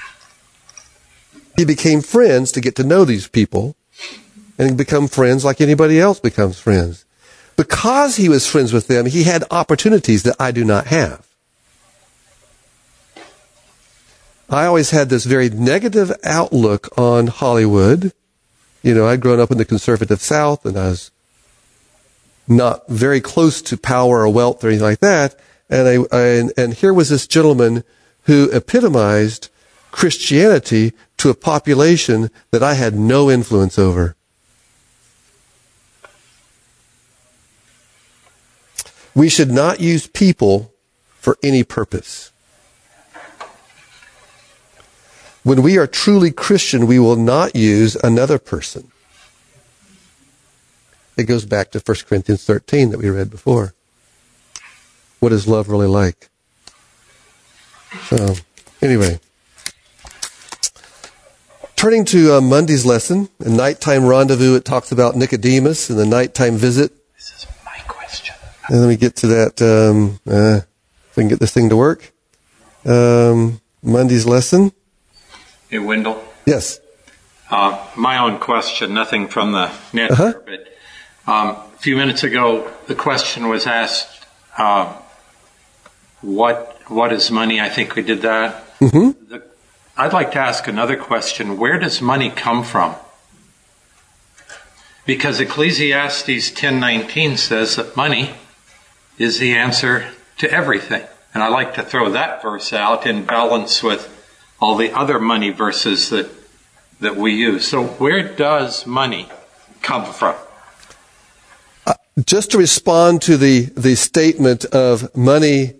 [1.57, 3.75] He became friends to get to know these people
[4.59, 7.03] and become friends like anybody else becomes friends.
[7.55, 11.27] Because he was friends with them, he had opportunities that I do not have.
[14.49, 18.13] I always had this very negative outlook on Hollywood.
[18.83, 21.11] You know, I'd grown up in the conservative South and I was
[22.47, 25.35] not very close to power or wealth or anything like that.
[25.69, 27.83] And I, I and, and here was this gentleman
[28.23, 29.49] who epitomized
[29.91, 34.15] Christianity to a population that I had no influence over.
[39.15, 40.73] We should not use people
[41.19, 42.31] for any purpose.
[45.43, 48.91] When we are truly Christian, we will not use another person.
[51.17, 53.73] It goes back to 1 Corinthians 13 that we read before.
[55.19, 56.29] What is love really like?
[58.09, 58.35] So,
[58.81, 59.19] anyway.
[61.77, 66.57] Turning to uh, Monday's lesson, a nighttime rendezvous, it talks about Nicodemus and the nighttime
[66.57, 66.91] visit.
[67.15, 68.35] This is my question.
[68.67, 70.61] And then we get to that, um, uh,
[71.07, 72.11] if we can get this thing to work.
[72.83, 74.71] Um, Monday's lesson.
[75.69, 76.19] Hey, Wendell.
[76.47, 76.79] Yes.
[77.51, 80.33] Uh, my own question, nothing from the net, Uh-huh.
[80.47, 80.67] but
[81.31, 84.25] um, a few minutes ago, the question was asked,
[84.57, 84.91] uh,
[86.21, 88.77] "What what is money?" I think we did that.
[88.79, 89.29] Mm-hmm.
[89.29, 89.43] The,
[89.97, 92.95] I'd like to ask another question: Where does money come from?
[95.05, 98.35] Because Ecclesiastes ten nineteen says that money
[99.17, 103.81] is the answer to everything, and I like to throw that verse out in balance
[103.81, 104.13] with
[104.59, 106.29] all the other money verses that
[106.99, 107.67] that we use.
[107.67, 109.29] So where does money
[109.81, 110.35] come from?
[111.85, 111.93] Uh,
[112.25, 115.73] just to respond to the, the statement of money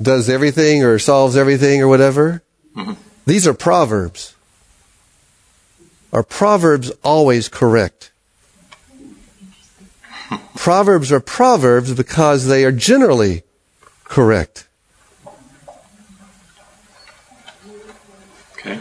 [0.00, 2.42] does everything or solves everything or whatever,
[2.76, 2.92] mm-hmm.
[3.26, 4.34] these are proverbs.
[6.12, 8.12] Are proverbs always correct?
[10.56, 13.42] proverbs are proverbs because they are generally
[14.04, 14.68] correct.
[18.52, 18.80] Okay.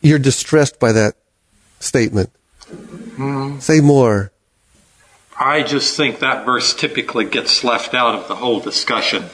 [0.00, 1.14] You're distressed by that
[1.80, 2.30] statement.
[2.66, 3.58] Mm-hmm.
[3.58, 4.32] Say more.
[5.38, 9.24] I just think that verse typically gets left out of the whole discussion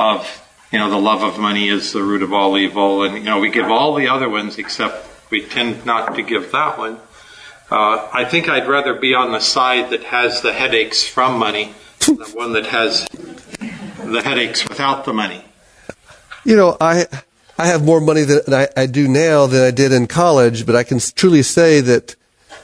[0.00, 3.02] of, you know, the love of money is the root of all evil.
[3.02, 6.50] And, you know, we give all the other ones except we tend not to give
[6.52, 6.98] that one.
[7.70, 11.74] Uh, I think I'd rather be on the side that has the headaches from money
[12.00, 15.44] than the one that has the headaches without the money.
[16.44, 17.06] You know, I
[17.58, 20.74] I have more money than I, I do now than I did in college, but
[20.74, 22.16] I can truly say that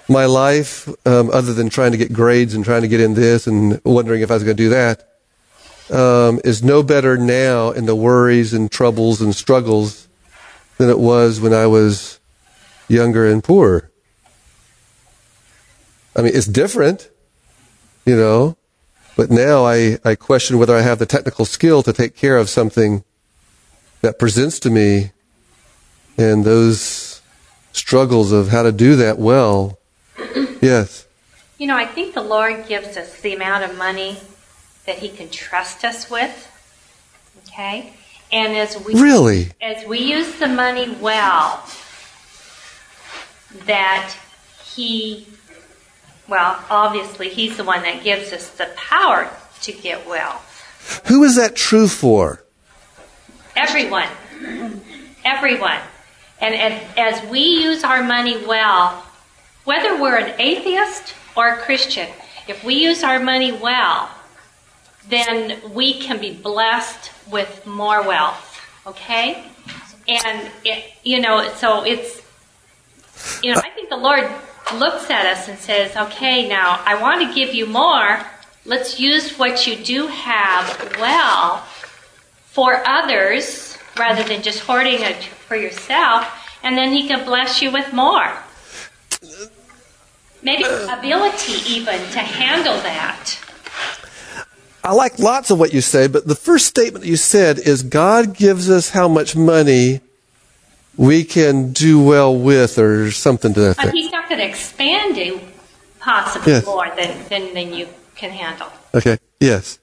[0.08, 3.46] my life, um, other than trying to get grades and trying to get in this
[3.46, 5.15] and wondering if I was going to do that,
[5.90, 10.08] um, is no better now in the worries and troubles and struggles
[10.78, 12.20] than it was when I was
[12.88, 13.90] younger and poorer.
[16.14, 17.10] I mean, it's different,
[18.04, 18.56] you know,
[19.16, 22.48] but now I, I question whether I have the technical skill to take care of
[22.48, 23.04] something
[24.00, 25.12] that presents to me
[26.18, 27.22] and those
[27.72, 29.78] struggles of how to do that well.
[30.60, 31.06] Yes.
[31.58, 34.18] You know, I think the Lord gives us the amount of money
[34.86, 36.50] that He can trust us with.
[37.48, 37.92] Okay?
[38.32, 39.50] And as we Really?
[39.60, 41.64] as we use the money well,
[43.66, 44.14] that
[44.64, 45.26] He
[46.28, 49.30] well, obviously He's the one that gives us the power
[49.62, 51.02] to get wealth.
[51.06, 52.42] Who is that true for?
[53.56, 54.08] Everyone.
[55.24, 55.80] Everyone.
[56.40, 59.02] And, and as we use our money well,
[59.64, 62.08] whether we're an atheist or a Christian,
[62.46, 64.10] if we use our money well,
[65.08, 68.60] then we can be blessed with more wealth.
[68.86, 69.44] Okay?
[70.08, 72.22] And, it, you know, so it's,
[73.42, 74.28] you know, I think the Lord
[74.74, 78.20] looks at us and says, okay, now I want to give you more.
[78.64, 81.58] Let's use what you do have well
[82.46, 86.26] for others rather than just hoarding it for yourself.
[86.62, 88.32] And then He can bless you with more.
[90.42, 93.38] Maybe ability even to handle that.
[94.86, 98.34] I like lots of what you say, but the first statement you said is God
[98.36, 100.00] gives us how much money
[100.96, 103.96] we can do well with, or something to that But effect.
[103.96, 105.40] He's not going to expand you
[105.98, 106.64] possibly Yes.
[106.64, 108.68] more than, than, than you can handle.
[108.94, 109.18] Okay.
[109.40, 109.80] Yes.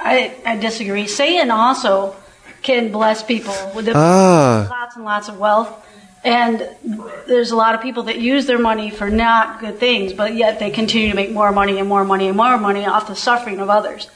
[0.00, 1.06] I, I disagree.
[1.06, 2.16] Satan also
[2.62, 4.66] can bless people with Ah.
[4.70, 5.85] lots and lots of wealth.
[6.26, 6.68] And
[7.28, 10.58] there's a lot of people that use their money for not good things, but yet
[10.58, 13.60] they continue to make more money and more money and more money off the suffering
[13.60, 14.10] of others.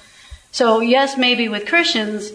[0.50, 2.32] So, yes, maybe with Christians,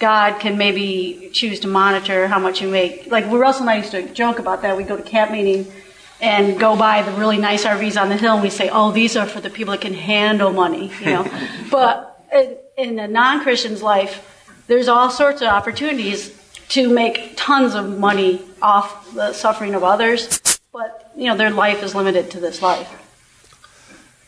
[0.00, 3.06] God can maybe choose to monitor how much you make.
[3.06, 4.76] Like Russell and I used to joke about that.
[4.76, 5.72] We go to camp meeting
[6.20, 9.16] and go by the really nice RVs on the hill, and we say, "Oh, these
[9.16, 11.30] are for the people that can handle money," you know.
[11.70, 16.36] but in, in a non-Christian's life, there's all sorts of opportunities
[16.74, 20.40] to make tons of money off the suffering of others.
[20.72, 22.90] But you know, their life is limited to this life.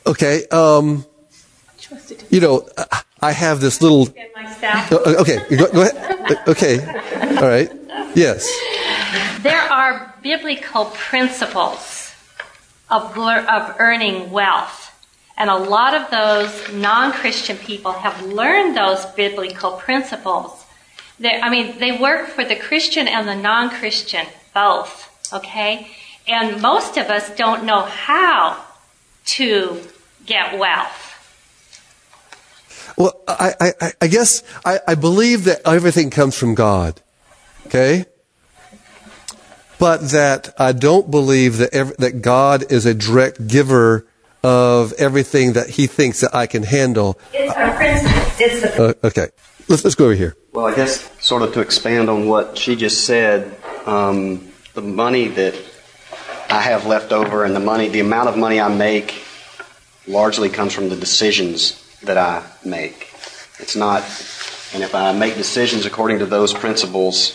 [0.06, 0.46] Okay.
[0.48, 1.04] Um,
[2.30, 4.06] you know, I- I have this little.
[4.06, 4.92] And myself.
[4.92, 5.38] Uh, Okay.
[5.56, 6.38] Go, go ahead.
[6.46, 6.78] Okay.
[7.40, 7.70] All right.
[8.14, 8.46] Yes.
[9.42, 12.12] There are biblical principles
[12.90, 14.82] of, of earning wealth.
[15.38, 20.64] And a lot of those non Christian people have learned those biblical principles.
[21.18, 25.88] They, I mean, they work for the Christian and the non Christian, both, okay?
[26.28, 28.62] And most of us don't know how
[29.26, 29.80] to
[30.26, 31.02] get wealth.
[32.98, 37.00] Well, I, I, I- I guess I, I believe that everything comes from God.
[37.66, 38.04] Okay?
[39.78, 44.06] But that I don't believe that, ev- that God is a direct giver
[44.42, 47.18] of everything that he thinks that I can handle.
[47.34, 48.22] It's a principle.
[48.38, 49.28] It's the Uh, okay.
[49.68, 50.36] Let's, let's go over here.
[50.52, 55.28] Well, I guess sort of to expand on what she just said, um, the money
[55.28, 55.54] that
[56.48, 59.22] I have left over and the money, the amount of money I make,
[60.06, 63.12] largely comes from the decisions that I make.
[63.58, 64.02] It's not,
[64.72, 67.32] and if I make decisions according to those principles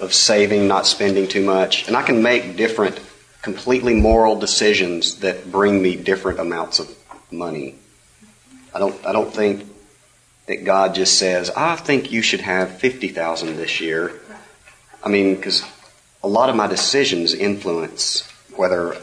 [0.00, 2.98] of saving, not spending too much, and I can make different,
[3.42, 6.96] completely moral decisions that bring me different amounts of
[7.30, 7.74] money.
[8.74, 9.66] I don't, I don't think
[10.48, 14.12] that God just says, I think you should have 50,000 this year.
[15.04, 15.62] I mean, because
[16.22, 18.96] a lot of my decisions influence whether,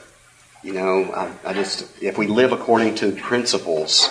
[0.64, 4.10] you know, I, I just, if we live according to principles,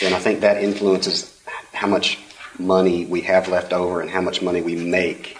[0.00, 1.38] then I think that influences
[1.72, 2.18] how much
[2.58, 5.36] money we have left over and how much money we make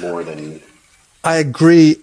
[0.00, 0.60] more than.
[1.22, 1.96] I agree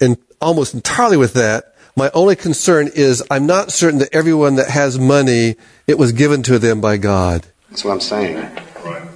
[0.00, 1.74] in almost entirely with that.
[1.96, 5.56] My only concern is I'm not certain that everyone that has money,
[5.86, 7.46] it was given to them by God.
[7.70, 8.36] That's what I'm saying.
[8.84, 9.08] Right.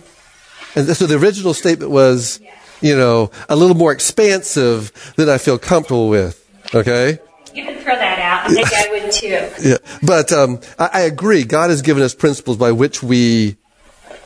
[0.75, 2.41] And so the original statement was,
[2.81, 6.39] you know, a little more expansive than I feel comfortable with.
[6.75, 7.19] Okay?
[7.55, 8.51] You can throw that out.
[8.51, 9.51] I think I would too.
[9.69, 9.77] Yeah.
[10.03, 11.45] But um, I, I agree.
[11.45, 13.57] God has given us principles by which we,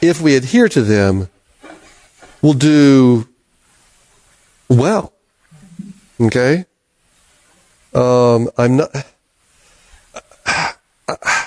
[0.00, 1.28] if we adhere to them,
[2.42, 3.28] will do
[4.68, 5.12] well.
[6.20, 6.64] Okay?
[7.92, 8.90] Um, I'm not.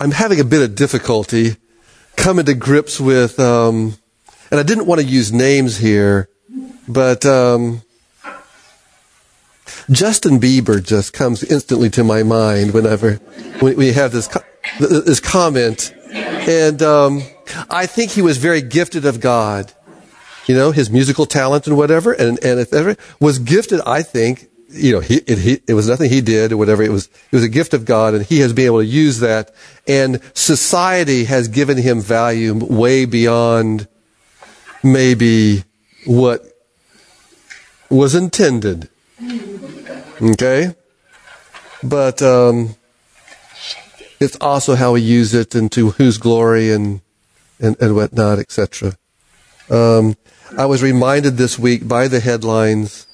[0.00, 1.56] I'm having a bit of difficulty
[2.16, 3.98] coming to grips with, um,
[4.50, 6.30] and I didn't want to use names here,
[6.88, 7.82] but um,
[9.90, 13.20] Justin Bieber just comes instantly to my mind whenever
[13.60, 14.40] we have this co-
[14.78, 17.22] this comment, and um,
[17.68, 19.70] I think he was very gifted of God.
[20.46, 25.00] You know, his musical talent and whatever, and and was gifted, I think you know,
[25.00, 26.82] he, it, he, it was nothing he did or whatever.
[26.82, 29.20] It was, it was a gift of God and he has been able to use
[29.20, 29.54] that.
[29.86, 33.88] And society has given him value way beyond
[34.82, 35.64] maybe
[36.06, 36.42] what
[37.88, 38.88] was intended.
[40.22, 40.74] Okay?
[41.82, 42.76] But, um,
[44.20, 47.00] it's also how we use it and to whose glory and,
[47.58, 48.94] and, and whatnot, etc.
[49.70, 50.16] Um,
[50.58, 53.06] I was reminded this week by the headlines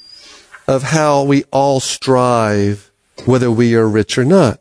[0.67, 2.91] of how we all strive
[3.25, 4.61] whether we are rich or not.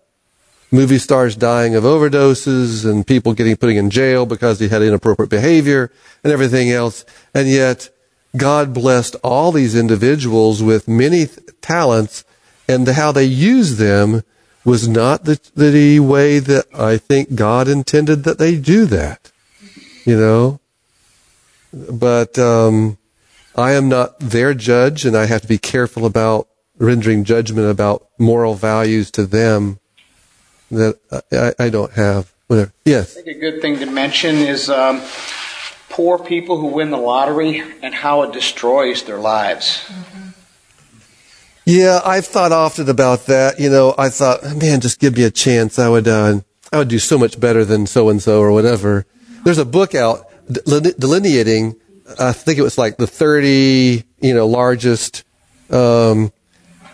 [0.72, 5.30] movie stars dying of overdoses and people getting put in jail because they had inappropriate
[5.30, 5.92] behavior
[6.24, 7.06] and everything else.
[7.34, 7.90] And yet
[8.36, 12.26] God blessed all these individuals with many th- talents
[12.68, 14.24] and how they used them
[14.66, 19.32] was not the, the way that I think God intended that they do that.
[20.04, 20.60] You know?
[21.72, 22.98] But, um,
[23.58, 26.48] I am not their judge and I have to be careful about
[26.78, 29.80] rendering judgment about moral values to them
[30.72, 31.00] that
[31.32, 32.34] I, I don't have.
[32.48, 32.74] Whatever.
[32.84, 33.18] Yes.
[33.18, 35.02] I think a good thing to mention is um,
[35.90, 39.90] poor people who win the lottery and how it destroys their lives.
[41.66, 43.60] Yeah, I've thought often about that.
[43.60, 45.80] You know, I thought, man, just give me a chance.
[45.80, 46.42] I would, uh,
[46.72, 49.08] I would do so much better than so and so or whatever.
[49.44, 51.76] There's a book out delineating.
[52.20, 55.24] I think it was like the 30, you know, largest
[55.70, 56.32] um,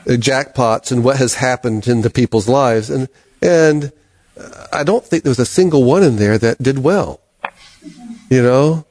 [0.06, 3.08] jackpots and what has happened into people's lives, and
[3.42, 3.92] and
[4.72, 7.22] I don't think there was a single one in there that did well.
[8.30, 8.86] You know,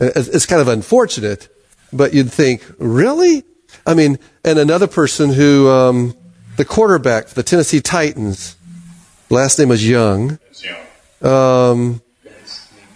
[0.00, 1.48] it's, it's kind of unfortunate,
[1.92, 3.44] but you'd think, really?
[3.86, 6.14] I mean, and another person who, um,
[6.56, 8.56] the quarterback for the Tennessee Titans,
[9.28, 10.38] last name was Young.
[11.20, 12.00] Um,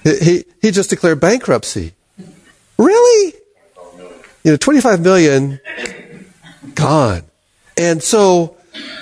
[0.03, 1.93] he, he just declared bankruptcy.
[2.79, 3.35] Really?
[4.45, 5.61] You know, 25 million
[6.75, 7.25] gone.
[7.77, 8.57] And so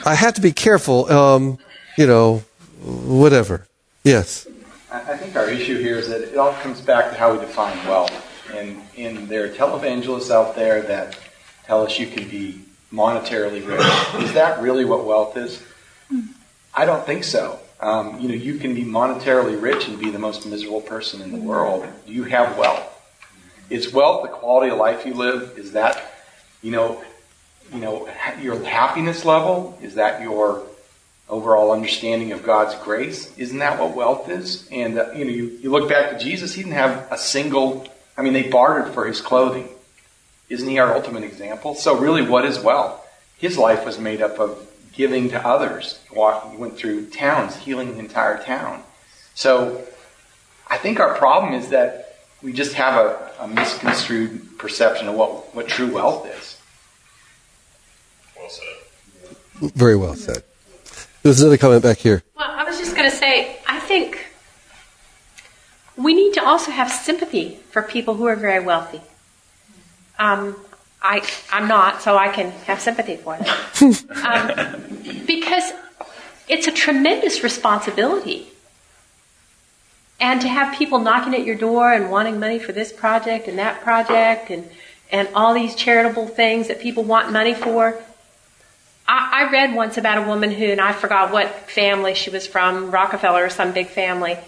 [0.05, 1.59] I have to be careful, um,
[1.99, 2.45] you know,
[2.83, 3.67] whatever.
[4.03, 4.47] Yes.
[4.91, 7.77] I think our issue here is that it all comes back to how we define
[7.89, 8.13] wealth.
[8.55, 11.19] And, and there are televangelists out there that
[11.65, 12.61] tell us you can be
[12.93, 14.25] monetarily rich.
[14.25, 15.61] Is that really what wealth is?
[16.75, 17.59] I don't think so.
[17.81, 21.33] Um, you know, you can be monetarily rich and be the most miserable person in
[21.33, 21.87] the world.
[22.07, 22.94] You have wealth.
[23.75, 25.59] Is wealth the quality of life you live?
[25.59, 26.01] Is that,
[26.63, 27.03] you know,
[27.73, 28.09] you know,
[28.41, 29.77] your happiness level?
[29.83, 30.63] Is that your
[31.29, 33.37] overall understanding of God's grace?
[33.37, 34.69] Isn't that what wealth is?
[34.71, 37.89] And uh, you know, you, you look back to Jesus; he didn't have a single.
[38.17, 39.69] I mean, they bartered for his clothing.
[40.49, 41.75] Isn't he our ultimate example?
[41.75, 43.05] So, really, what is wealth?
[43.39, 45.99] His life was made up of giving to others.
[46.13, 48.85] He went through towns, healing the entire town.
[49.35, 49.85] So,
[50.69, 52.05] I think our problem is that
[52.45, 56.59] we just have a, a misconstrued perception of what, what true wealth is.
[58.37, 59.71] Well said.
[59.75, 60.43] Very well said.
[61.23, 62.23] There's another comment back here.
[62.37, 64.27] Well, I was just going to say, I think
[65.97, 69.03] we need to also have sympathy for people who are very wealthy.
[70.19, 70.57] Um,
[71.03, 71.23] I,
[71.53, 73.95] I'm not, so I can have sympathy for them.
[74.25, 75.73] um, because
[76.49, 78.49] it's a tremendous responsibility.
[80.21, 83.59] And to have people knocking at your door and wanting money for this project and
[83.59, 84.69] that project and,
[85.11, 88.01] and all these charitable things that people want money for.
[89.07, 92.47] I, I read once about a woman who, and I forgot what family she was
[92.47, 94.39] from, Rockefeller or some big family,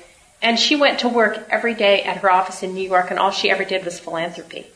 [0.42, 3.30] and she went to work every day at her office in New York, and all
[3.30, 4.66] she ever did was philanthropy.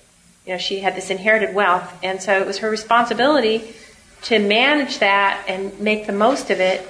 [0.46, 3.74] You know, she had this inherited wealth, and so it was her responsibility
[4.22, 6.86] to manage that and make the most of it.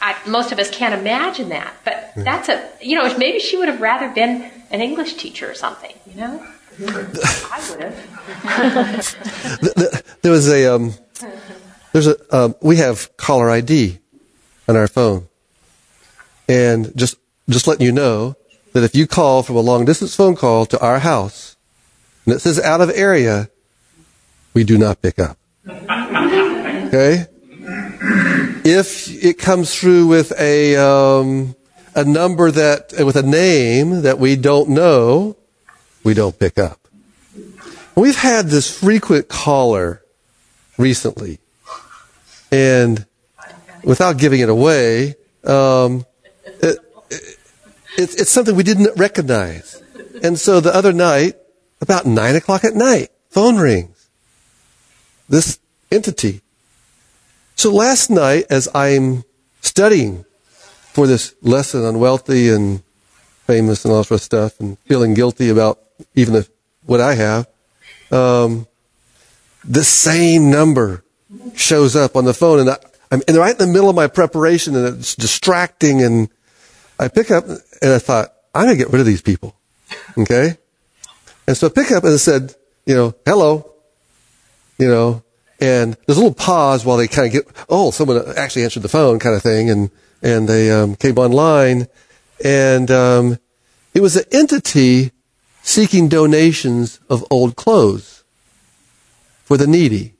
[0.00, 3.68] I, most of us can't imagine that, but that's a you know maybe she would
[3.68, 6.46] have rather been an English teacher or something, you know.
[6.80, 8.02] I would have.
[10.22, 10.94] there was a um,
[11.92, 13.98] there's a um, we have caller ID
[14.68, 15.28] on our phone,
[16.48, 17.16] and just
[17.48, 18.36] just letting you know
[18.72, 21.56] that if you call from a long distance phone call to our house
[22.28, 23.48] and it says out of area,
[24.52, 25.38] we do not pick up.
[26.88, 27.26] Okay?
[28.00, 31.56] If it comes through with a, um,
[31.94, 35.36] a number that, with a name that we don't know,
[36.04, 36.86] we don't pick up.
[37.96, 40.02] We've had this frequent caller
[40.76, 41.40] recently,
[42.52, 43.04] and
[43.82, 46.06] without giving it away, um,
[46.44, 46.78] it,
[47.96, 49.82] it's, it's something we didn't recognize.
[50.22, 51.36] And so the other night,
[51.80, 54.08] about nine o'clock at night, phone rings.
[55.28, 55.58] This
[55.90, 56.42] entity.
[57.58, 59.24] So last night, as I'm
[59.62, 60.24] studying
[60.92, 62.84] for this lesson on wealthy and
[63.48, 65.80] famous and all sort of stuff, and feeling guilty about
[66.14, 66.48] even the,
[66.86, 67.48] what I have,
[68.12, 68.68] um,
[69.64, 71.02] the same number
[71.56, 72.76] shows up on the phone, and I,
[73.10, 76.28] I'm and right in the middle of my preparation, and it's distracting, and
[76.96, 79.56] I pick up and I thought, I'm to get rid of these people.
[80.16, 80.56] Okay?
[81.48, 82.54] And so I pick up and it said,
[82.86, 83.72] you know, hello.
[84.78, 85.24] You know,
[85.60, 88.88] and there's a little pause while they kind of get, oh, someone actually answered the
[88.88, 89.70] phone kind of thing.
[89.70, 89.90] And,
[90.22, 91.88] and they um, came online.
[92.44, 93.38] And um,
[93.92, 95.10] it was an entity
[95.62, 98.24] seeking donations of old clothes
[99.44, 100.14] for the needy.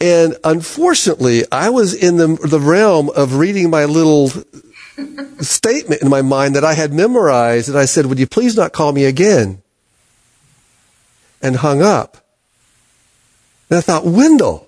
[0.00, 4.30] And unfortunately, I was in the, the realm of reading my little
[5.40, 8.72] statement in my mind that I had memorized, and I said, Would you please not
[8.72, 9.62] call me again?
[11.42, 12.18] And hung up.
[13.70, 14.66] And I thought, Wendell.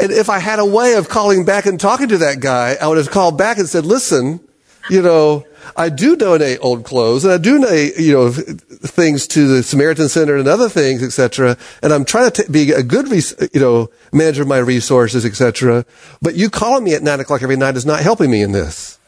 [0.00, 2.86] and if I had a way of calling back and talking to that guy, I
[2.86, 4.40] would have called back and said, Listen,
[4.88, 5.44] you know,
[5.76, 10.08] I do donate old clothes and I do donate, you know, things to the Samaritan
[10.08, 11.56] Center and other things, etc.
[11.82, 15.26] And I'm trying to t- be a good, res- you know, manager of my resources,
[15.26, 15.84] etc.
[16.22, 18.98] But you calling me at nine o'clock every night is not helping me in this,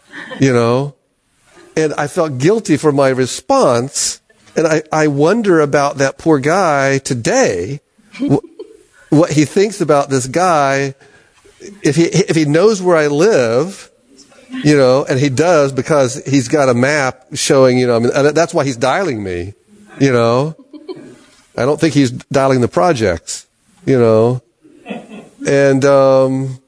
[0.41, 0.95] you know.
[1.79, 4.21] And I felt guilty for my response.
[4.57, 7.81] And I, I wonder about that poor guy today,
[8.19, 8.43] wh-
[9.11, 10.97] what he thinks about this guy.
[11.61, 13.93] If he, if he knows where I live,
[14.51, 18.35] you know, and he does because he's got a map showing, you know, I mean,
[18.35, 19.55] that's why he's dialing me,
[20.01, 20.57] you know.
[21.57, 23.47] I don't think he's dialing the projects,
[23.87, 24.43] you know.
[25.47, 26.59] And, um,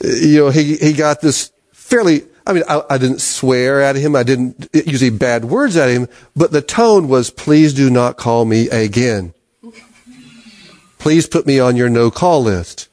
[0.00, 4.16] you know, he, he got this fairly, I mean, I, I didn't swear at him.
[4.16, 8.16] I didn't use any bad words at him, but the tone was, please do not
[8.16, 9.34] call me again.
[10.98, 12.88] Please put me on your no call list.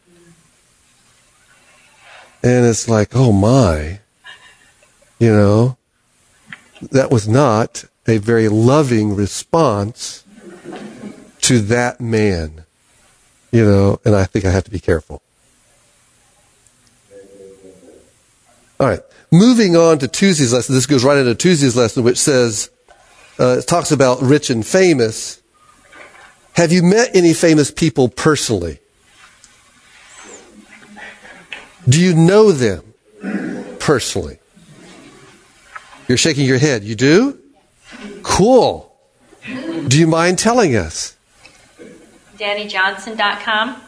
[2.43, 4.01] And it's like, oh my.
[5.19, 5.77] You know,
[6.91, 10.25] that was not a very loving response
[11.41, 12.65] to that man.
[13.53, 15.21] You know, and I think I have to be careful.
[18.77, 19.01] All right.
[19.31, 20.75] Moving on to Tuesday's lesson.
[20.75, 22.69] This goes right into Tuesday's lesson, which says,
[23.39, 25.41] uh, it talks about rich and famous.
[26.53, 28.79] Have you met any famous people personally?
[31.87, 32.93] Do you know them
[33.79, 34.39] personally?
[36.07, 36.83] You're shaking your head.
[36.83, 37.39] You do?
[38.23, 38.91] Cool.
[39.87, 41.15] Do you mind telling us?
[42.37, 43.81] DaniJohnson.com.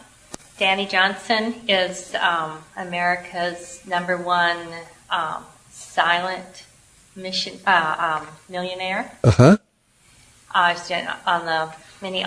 [0.59, 4.57] Dani Johnson is um, America's number one
[5.11, 6.65] um, silent
[7.15, 9.11] mission uh, um, millionaire.
[9.23, 9.57] Uh-huh.
[10.49, 12.25] I've been on the many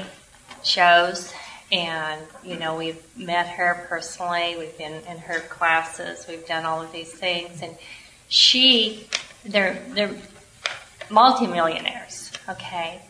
[0.63, 1.33] shows,
[1.73, 4.55] and you know we've met her personally.
[4.57, 6.27] We've been in her classes.
[6.29, 7.77] We've done all of these things, and
[8.29, 9.09] she
[9.45, 10.15] they're they're
[11.11, 13.03] multimillionaires, okay,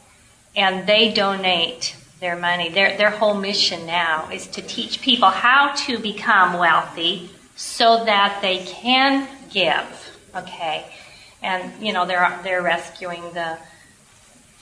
[0.57, 2.68] and they donate their money.
[2.68, 8.41] Their their whole mission now is to teach people how to become wealthy so that
[8.41, 10.87] they can give, okay,
[11.43, 13.59] and you know they're they're rescuing the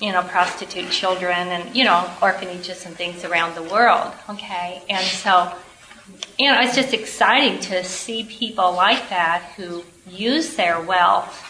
[0.01, 5.05] you know prostitute children and you know orphanages and things around the world, okay, and
[5.05, 5.53] so
[6.39, 11.45] you know it's just exciting to see people like that who use their wealth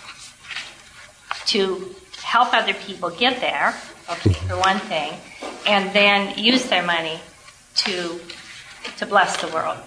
[1.46, 3.74] to help other people get there,
[4.10, 5.14] okay, for one thing,
[5.66, 7.20] and then use their money
[7.76, 8.20] to
[8.96, 9.78] to bless the world.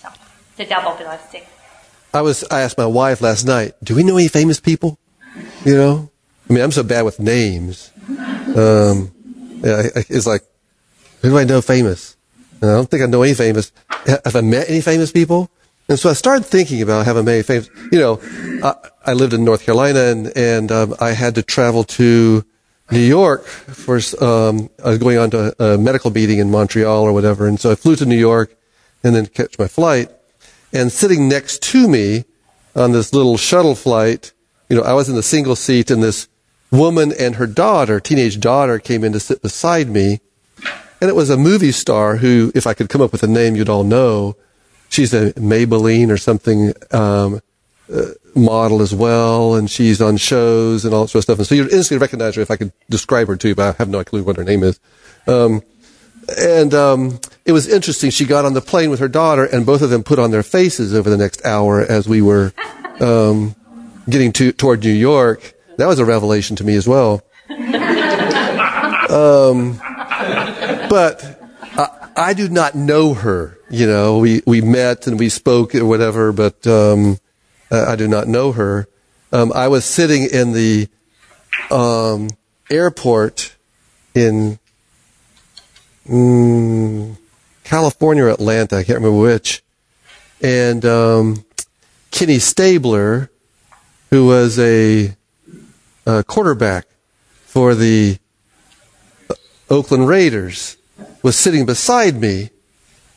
[0.00, 0.08] So,
[0.56, 1.42] the double blessing.
[2.14, 4.98] I was, I asked my wife last night, do we know any famous people?
[5.64, 6.10] You know?
[6.48, 7.90] I mean, I'm so bad with names.
[8.08, 9.12] Um,
[9.62, 10.42] yeah, it's like,
[11.20, 12.16] who do I know famous?
[12.62, 13.72] And I don't think I know any famous.
[14.06, 15.50] Have I met any famous people?
[15.88, 18.20] And so I started thinking about I met famous, you know,
[18.62, 22.44] I, I lived in North Carolina and, and um, I had to travel to
[22.90, 27.12] New York for, um, I was going on to a medical meeting in Montreal or
[27.12, 27.46] whatever.
[27.46, 28.56] And so I flew to New York
[29.02, 30.10] and then catch my flight.
[30.72, 32.24] And sitting next to me
[32.74, 34.32] on this little shuttle flight,
[34.68, 36.28] you know, I was in the single seat and this
[36.70, 40.20] woman and her daughter, teenage daughter, came in to sit beside me.
[41.00, 43.54] And it was a movie star who, if I could come up with a name
[43.56, 44.36] you'd all know,
[44.88, 47.40] she's a Maybelline or something um,
[47.92, 51.38] uh, model as well, and she's on shows and all that sort of stuff.
[51.38, 53.78] And so you'd instantly recognize her if I could describe her to you, but I
[53.78, 54.80] have no clue what her name is.
[55.26, 55.62] Um,
[56.38, 58.10] and um, it was interesting.
[58.10, 60.42] She got on the plane with her daughter, and both of them put on their
[60.42, 62.52] faces over the next hour as we were
[63.00, 63.54] um,
[64.08, 65.54] getting to, toward New York.
[65.76, 67.22] That was a revelation to me as well.
[69.06, 69.78] Um,
[70.90, 73.56] but I, I, do not know her.
[73.70, 76.66] You know, we, we met and we spoke or whatever, but
[77.70, 78.88] um, I do not know her.
[79.32, 80.88] Um, I was sitting in the
[81.70, 82.30] um,
[82.70, 83.56] airport
[84.14, 84.58] in
[86.08, 87.16] mm,
[87.64, 89.62] California or Atlanta, I can't remember which.
[90.40, 91.44] And um,
[92.10, 93.30] Kenny Stabler,
[94.10, 95.16] who was a,
[96.06, 96.86] a quarterback
[97.44, 98.18] for the
[99.68, 100.76] Oakland Raiders,
[101.22, 102.50] was sitting beside me,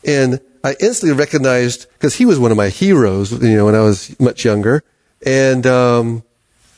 [0.06, 3.82] and I instantly recognized because he was one of my heroes, you know, when I
[3.82, 4.84] was much younger.
[5.26, 6.24] And um,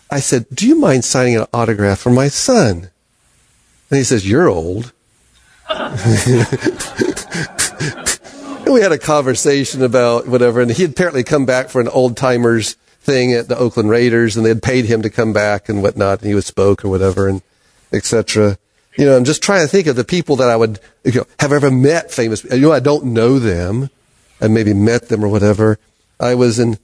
[0.09, 2.91] I said, "Do you mind signing an autograph for my son?"
[3.91, 4.93] And he says, You're old.
[5.69, 5.93] and
[8.73, 12.15] we had a conversation about whatever, and he had apparently come back for an old
[12.15, 15.83] timers thing at the Oakland Raiders, and they had paid him to come back and
[15.83, 17.41] whatnot, and he was spoke or whatever, and
[17.91, 18.57] etc.
[18.97, 21.25] You know, I'm just trying to think of the people that I would you know,
[21.39, 22.43] have ever met famous.
[22.43, 23.89] You know, I don't know them.
[24.41, 25.79] I maybe met them or whatever.
[26.19, 26.77] I was in,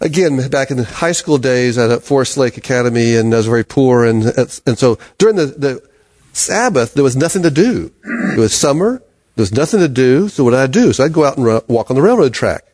[0.00, 3.64] again, back in the high school days at Forest Lake Academy, and I was very
[3.64, 5.88] poor, and and so during the, the
[6.32, 7.92] Sabbath there was nothing to do.
[8.04, 9.02] It was summer.
[9.34, 10.28] There was nothing to do.
[10.28, 10.92] So what did I do?
[10.92, 12.64] So I'd go out and run, walk on the railroad track,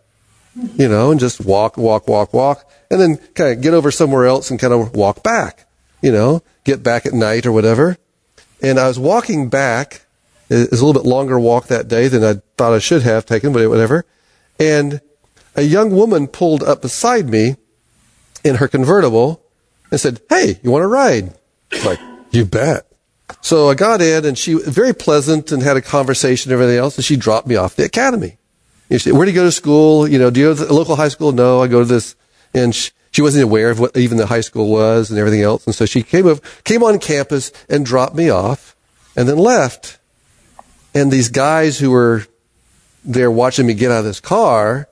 [0.74, 4.26] you know, and just walk, walk, walk, walk, and then kind of get over somewhere
[4.26, 5.66] else and kind of walk back,
[6.02, 7.96] you know, get back at night or whatever.
[8.62, 10.02] And I was walking back.
[10.48, 13.26] It was a little bit longer walk that day than I thought I should have
[13.26, 14.04] taken, but whatever.
[14.58, 15.00] And
[15.54, 17.56] a young woman pulled up beside me
[18.44, 19.42] in her convertible
[19.90, 21.34] and said, Hey, you want to ride?
[21.72, 22.00] I'm like,
[22.30, 22.86] you bet.
[23.40, 26.78] So I got in and she was very pleasant and had a conversation and everything
[26.78, 26.96] else.
[26.96, 28.38] And she dropped me off the academy.
[28.90, 30.08] And she said, where do you go to school?
[30.08, 31.32] You know, do you go to the local high school?
[31.32, 32.16] No, I go to this.
[32.54, 35.66] And she, she wasn't aware of what even the high school was and everything else.
[35.66, 38.76] And so she came up, came on campus and dropped me off
[39.16, 39.98] and then left.
[40.94, 42.26] And these guys who were
[43.04, 44.88] there watching me get out of this car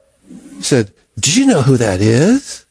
[0.59, 2.67] said, do you know who that is?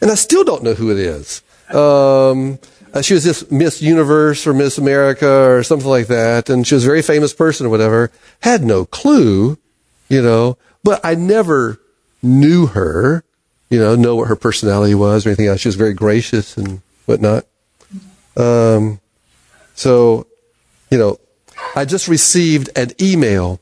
[0.00, 1.42] And I still don't know who it is.
[1.70, 2.60] Um,
[2.92, 6.76] uh, she was this Miss Universe or Miss America or something like that, and she
[6.76, 8.12] was a very famous person or whatever.
[8.42, 9.58] Had no clue,
[10.08, 11.80] you know, but I never
[12.22, 13.24] knew her,
[13.74, 15.58] you know, know what her personality was or anything else.
[15.58, 17.44] She was very gracious and whatnot.
[18.36, 19.00] Um,
[19.74, 20.28] so,
[20.92, 21.18] you know,
[21.74, 23.60] I just received an email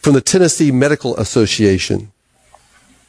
[0.00, 2.10] from the Tennessee Medical Association.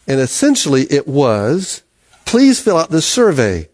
[0.10, 1.84] And essentially it was,
[2.26, 3.70] please fill out this survey.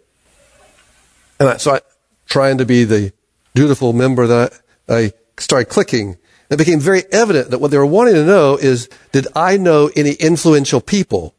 [1.39, 1.81] And I, so I,
[2.27, 3.11] trying to be the
[3.55, 4.53] dutiful member that
[4.87, 6.17] I, I started clicking.
[6.51, 9.89] It became very evident that what they were wanting to know is, did I know
[9.95, 11.33] any influential people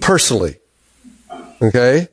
[0.00, 0.56] personally?
[1.60, 2.08] Okay?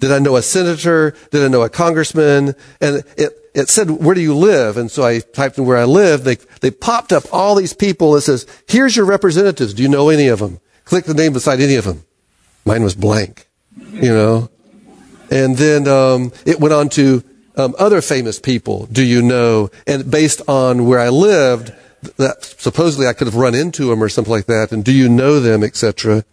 [0.00, 1.14] Did I know a senator?
[1.30, 2.54] Did I know a congressman?
[2.80, 4.76] And it, it said, where do you live?
[4.76, 6.24] And so I typed in where I live.
[6.24, 8.14] They, they popped up all these people.
[8.16, 9.72] It says, here's your representatives.
[9.72, 10.60] Do you know any of them?
[10.84, 12.04] Click the name beside any of them.
[12.64, 13.48] Mine was blank,
[13.92, 14.50] you know?
[15.30, 17.24] And then, um, it went on to,
[17.56, 19.70] um, other famous people do you know?
[19.86, 21.72] And based on where I lived,
[22.18, 24.72] that supposedly I could have run into them or something like that.
[24.72, 26.24] And do you know them, etc.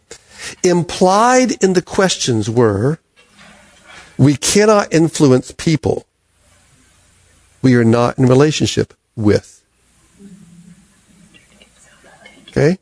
[0.64, 3.00] Implied in the questions were,
[4.18, 6.06] we cannot influence people
[7.64, 9.64] we are not in relationship with.
[12.50, 12.78] Okay?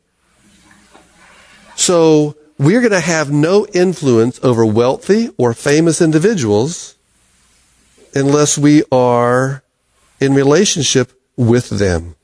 [1.76, 6.96] So, we're going to have no influence over wealthy or famous individuals
[8.14, 9.62] unless we are
[10.20, 12.14] in relationship with them.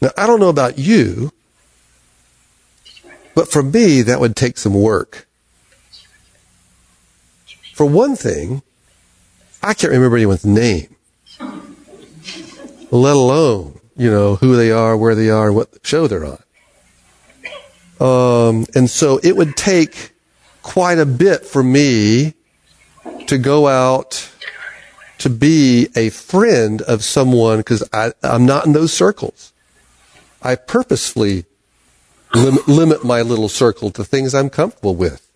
[0.00, 1.32] Now, I don't know about you,
[3.34, 5.26] but for me, that would take some work.
[7.74, 8.62] For one thing,
[9.62, 10.94] I can't remember anyone's name,
[12.90, 16.42] let alone, you know, who they are, where they are, what show they're on.
[18.00, 20.12] Um, and so it would take
[20.62, 22.34] quite a bit for me
[23.26, 24.28] to go out
[25.18, 29.52] to be a friend of someone because I'm not in those circles.
[30.42, 31.44] I purposefully
[32.34, 35.28] lim- limit my little circle to things I'm comfortable with.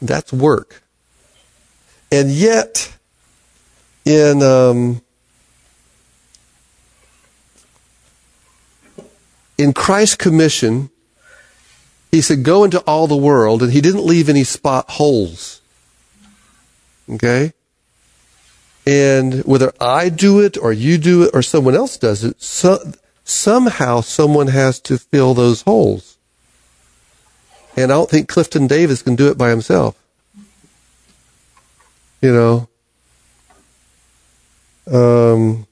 [0.00, 0.82] That's work.
[2.12, 2.96] And yet,
[4.04, 5.02] in um,
[9.56, 10.90] in Christ's commission,
[12.10, 15.60] he said, "Go into all the world," and he didn't leave any spot holes.
[17.10, 17.52] Okay.
[18.86, 22.92] And whether I do it or you do it or someone else does it, so,
[23.24, 26.18] somehow someone has to fill those holes.
[27.76, 29.98] And I don't think Clifton Davis can do it by himself.
[32.20, 32.68] You know,
[34.90, 35.66] um,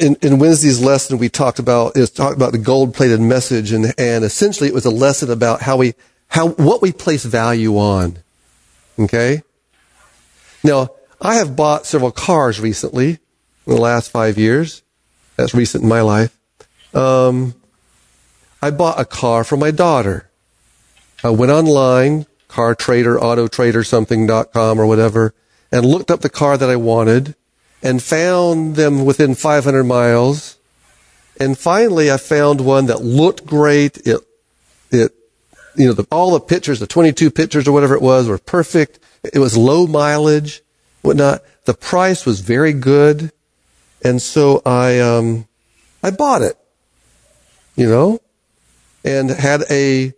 [0.00, 4.24] in, in Wednesday's lesson, we talked about is talked about the gold-plated message, and and
[4.24, 5.94] essentially it was a lesson about how we
[6.28, 8.18] how what we place value on.
[8.98, 9.42] Okay.
[10.62, 10.90] Now,
[11.20, 13.18] I have bought several cars recently
[13.66, 14.82] in the last five years.
[15.36, 16.36] That's recent in my life.
[16.94, 17.54] Um,
[18.62, 20.30] I bought a car for my daughter.
[21.22, 25.34] I went online, car trader, auto trader, something.com or whatever,
[25.70, 27.34] and looked up the car that I wanted
[27.82, 30.58] and found them within 500 miles.
[31.38, 33.98] And finally I found one that looked great.
[34.06, 34.20] It,
[34.90, 35.12] it
[35.76, 38.98] you know, the, all the pictures, the 22 pictures or whatever it was, were perfect.
[39.22, 40.62] It was low mileage,
[41.02, 41.42] whatnot.
[41.64, 43.32] The price was very good,
[44.02, 45.46] and so I um,
[46.02, 46.56] I bought it.
[47.76, 48.20] You know,
[49.04, 50.12] and had a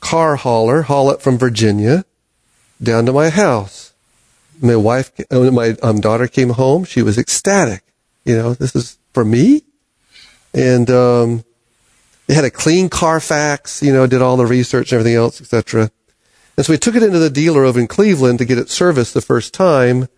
[0.00, 2.04] car hauler haul it from Virginia
[2.82, 3.94] down to my house.
[4.60, 6.84] My wife, uh, my um, daughter came home.
[6.84, 7.82] She was ecstatic.
[8.24, 9.62] You know, this is for me,
[10.54, 11.44] and um,
[12.28, 15.90] it had a clean Carfax, you know, did all the research and everything else, etc.
[16.56, 19.14] And so we took it into the dealer over in Cleveland to get it serviced
[19.14, 20.08] the first time.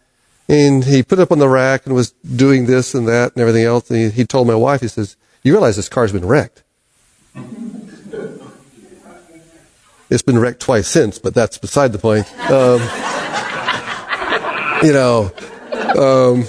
[0.49, 3.41] And he put it up on the rack and was doing this and that and
[3.41, 3.91] everything else.
[3.91, 6.63] And he, he told my wife, he says, you realize this car's been wrecked.
[10.11, 12.27] It's been wrecked twice since, but that's beside the point.
[12.51, 12.81] Um,
[14.83, 15.31] you know,
[16.01, 16.45] um,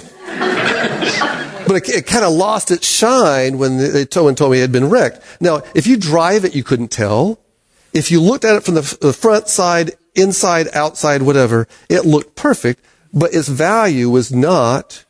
[1.66, 4.72] but it, it kind of lost its shine when they told, told me it had
[4.72, 5.20] been wrecked.
[5.40, 7.38] Now, if you drive it, you couldn't tell.
[7.92, 12.36] If you looked at it from the, the front side, inside, outside, whatever, it looked
[12.36, 15.04] perfect, but its value was not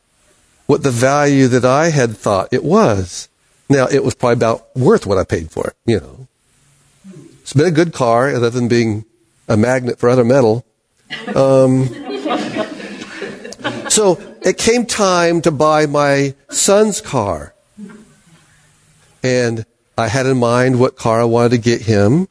[0.66, 3.28] what the value that I had thought it was.
[3.68, 6.26] Now, it was probably about worth what I paid for it, you know.
[7.42, 9.04] It's been a good car, other than being
[9.48, 10.64] a magnet for other metal.
[11.34, 11.88] Um,
[13.88, 17.54] so it came time to buy my son's car.
[19.22, 19.66] And
[19.98, 22.28] I had in mind what car I wanted to get him.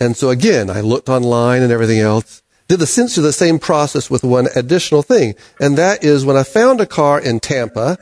[0.00, 2.42] And so again, I looked online and everything else.
[2.66, 5.34] Did essentially the same process with one additional thing.
[5.60, 7.98] And that is when I found a car in Tampa,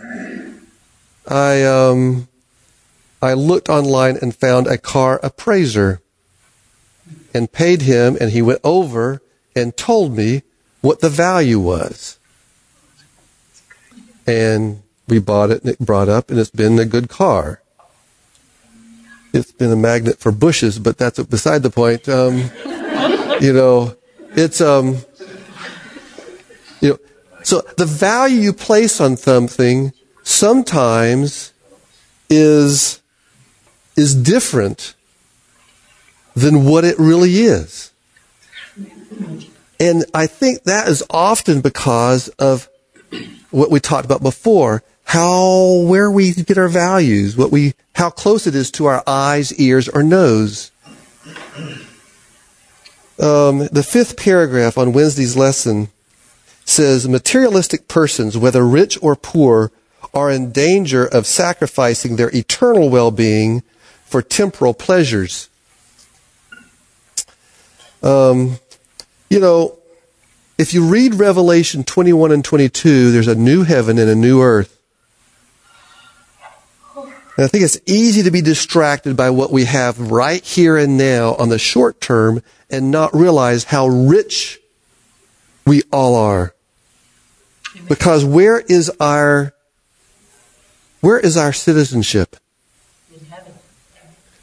[1.26, 2.28] I, um,
[3.20, 6.00] I looked online and found a car appraiser
[7.34, 9.20] and paid him and he went over
[9.54, 10.42] and told me
[10.80, 12.18] what the value was
[14.26, 17.61] and we bought it and it brought up and it's been a good car.
[19.32, 22.08] It's been a magnet for bushes, but that's beside the point.
[22.08, 22.50] Um,
[23.40, 23.96] you know,
[24.36, 24.98] it's um,
[26.80, 26.98] you know,
[27.42, 31.52] so the value you place on something sometimes
[32.28, 33.00] is
[33.96, 34.94] is different
[36.34, 37.92] than what it really is.
[39.78, 42.68] And I think that is often because of
[43.50, 44.82] what we talked about before,
[45.12, 49.52] how, where we get our values, what we, how close it is to our eyes,
[49.60, 50.70] ears, or nose.
[53.20, 55.90] Um, the fifth paragraph on Wednesday's lesson
[56.64, 59.70] says materialistic persons, whether rich or poor,
[60.14, 63.62] are in danger of sacrificing their eternal well-being
[64.06, 65.50] for temporal pleasures.
[68.02, 68.60] Um,
[69.28, 69.78] you know,
[70.56, 74.78] if you read Revelation 21 and 22, there's a new heaven and a new earth.
[77.36, 80.98] And I think it's easy to be distracted by what we have right here and
[80.98, 84.60] now on the short term and not realize how rich
[85.66, 86.54] we all are.
[87.88, 89.54] Because where is our
[91.00, 92.36] where is our citizenship?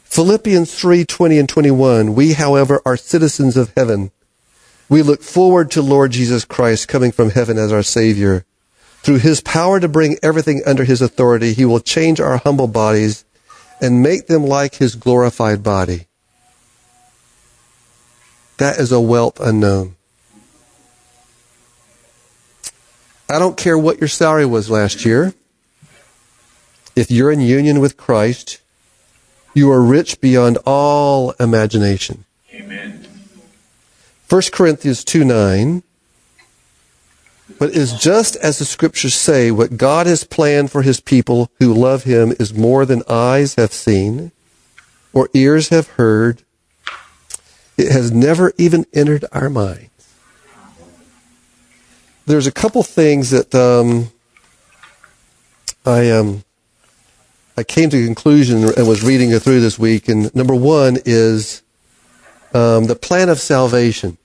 [0.04, 2.14] Philippians 3, 20 and 21.
[2.14, 4.10] We, however, are citizens of heaven
[4.90, 8.44] we look forward to Lord Jesus Christ coming from heaven as our Savior.
[9.02, 13.24] Through His power to bring everything under His authority, He will change our humble bodies
[13.80, 16.06] and make them like His glorified body.
[18.58, 19.96] That is a wealth unknown.
[23.30, 25.32] I don't care what your salary was last year.
[26.96, 28.60] If you're in union with Christ,
[29.54, 32.24] you are rich beyond all imagination.
[32.52, 33.06] Amen.
[34.28, 35.82] 1 Corinthians 2 9.
[37.58, 41.74] But is just as the scriptures say, what God has planned for his people who
[41.74, 44.32] love him is more than eyes have seen
[45.12, 46.42] or ears have heard.
[47.76, 49.88] It has never even entered our minds.
[52.26, 54.12] There's a couple things that um,
[55.84, 56.44] I um,
[57.56, 60.08] I came to a conclusion and was reading through this week.
[60.08, 61.62] And number one is
[62.54, 64.16] um, the plan of salvation.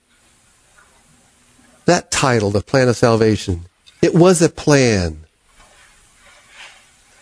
[1.86, 3.66] That title, the plan of salvation,
[4.02, 5.26] it was a plan.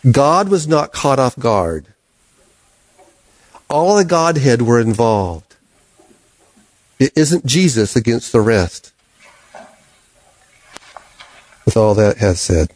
[0.10, 1.88] God was not caught off guard.
[3.70, 5.56] All the Godhead were involved.
[7.00, 8.92] It isn't Jesus against the rest.
[11.66, 12.72] With all that has said.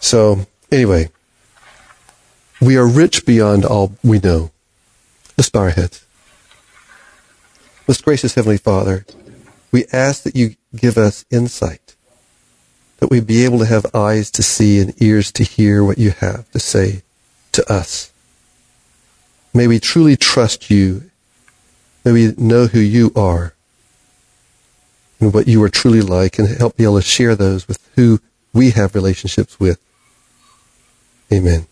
[0.00, 1.10] So, anyway,
[2.60, 4.50] we are rich beyond all we know.
[5.36, 6.04] Let's bow our heads.
[7.86, 9.06] Most gracious Heavenly Father,
[9.70, 11.94] we ask that you give us insight,
[12.98, 16.10] that we be able to have eyes to see and ears to hear what you
[16.10, 17.02] have to say
[17.52, 18.12] to us.
[19.54, 21.08] May we truly trust you
[22.08, 23.54] May we know who you are
[25.20, 28.20] and what you are truly like and help be able to share those with who
[28.54, 29.78] we have relationships with.
[31.30, 31.66] Amen.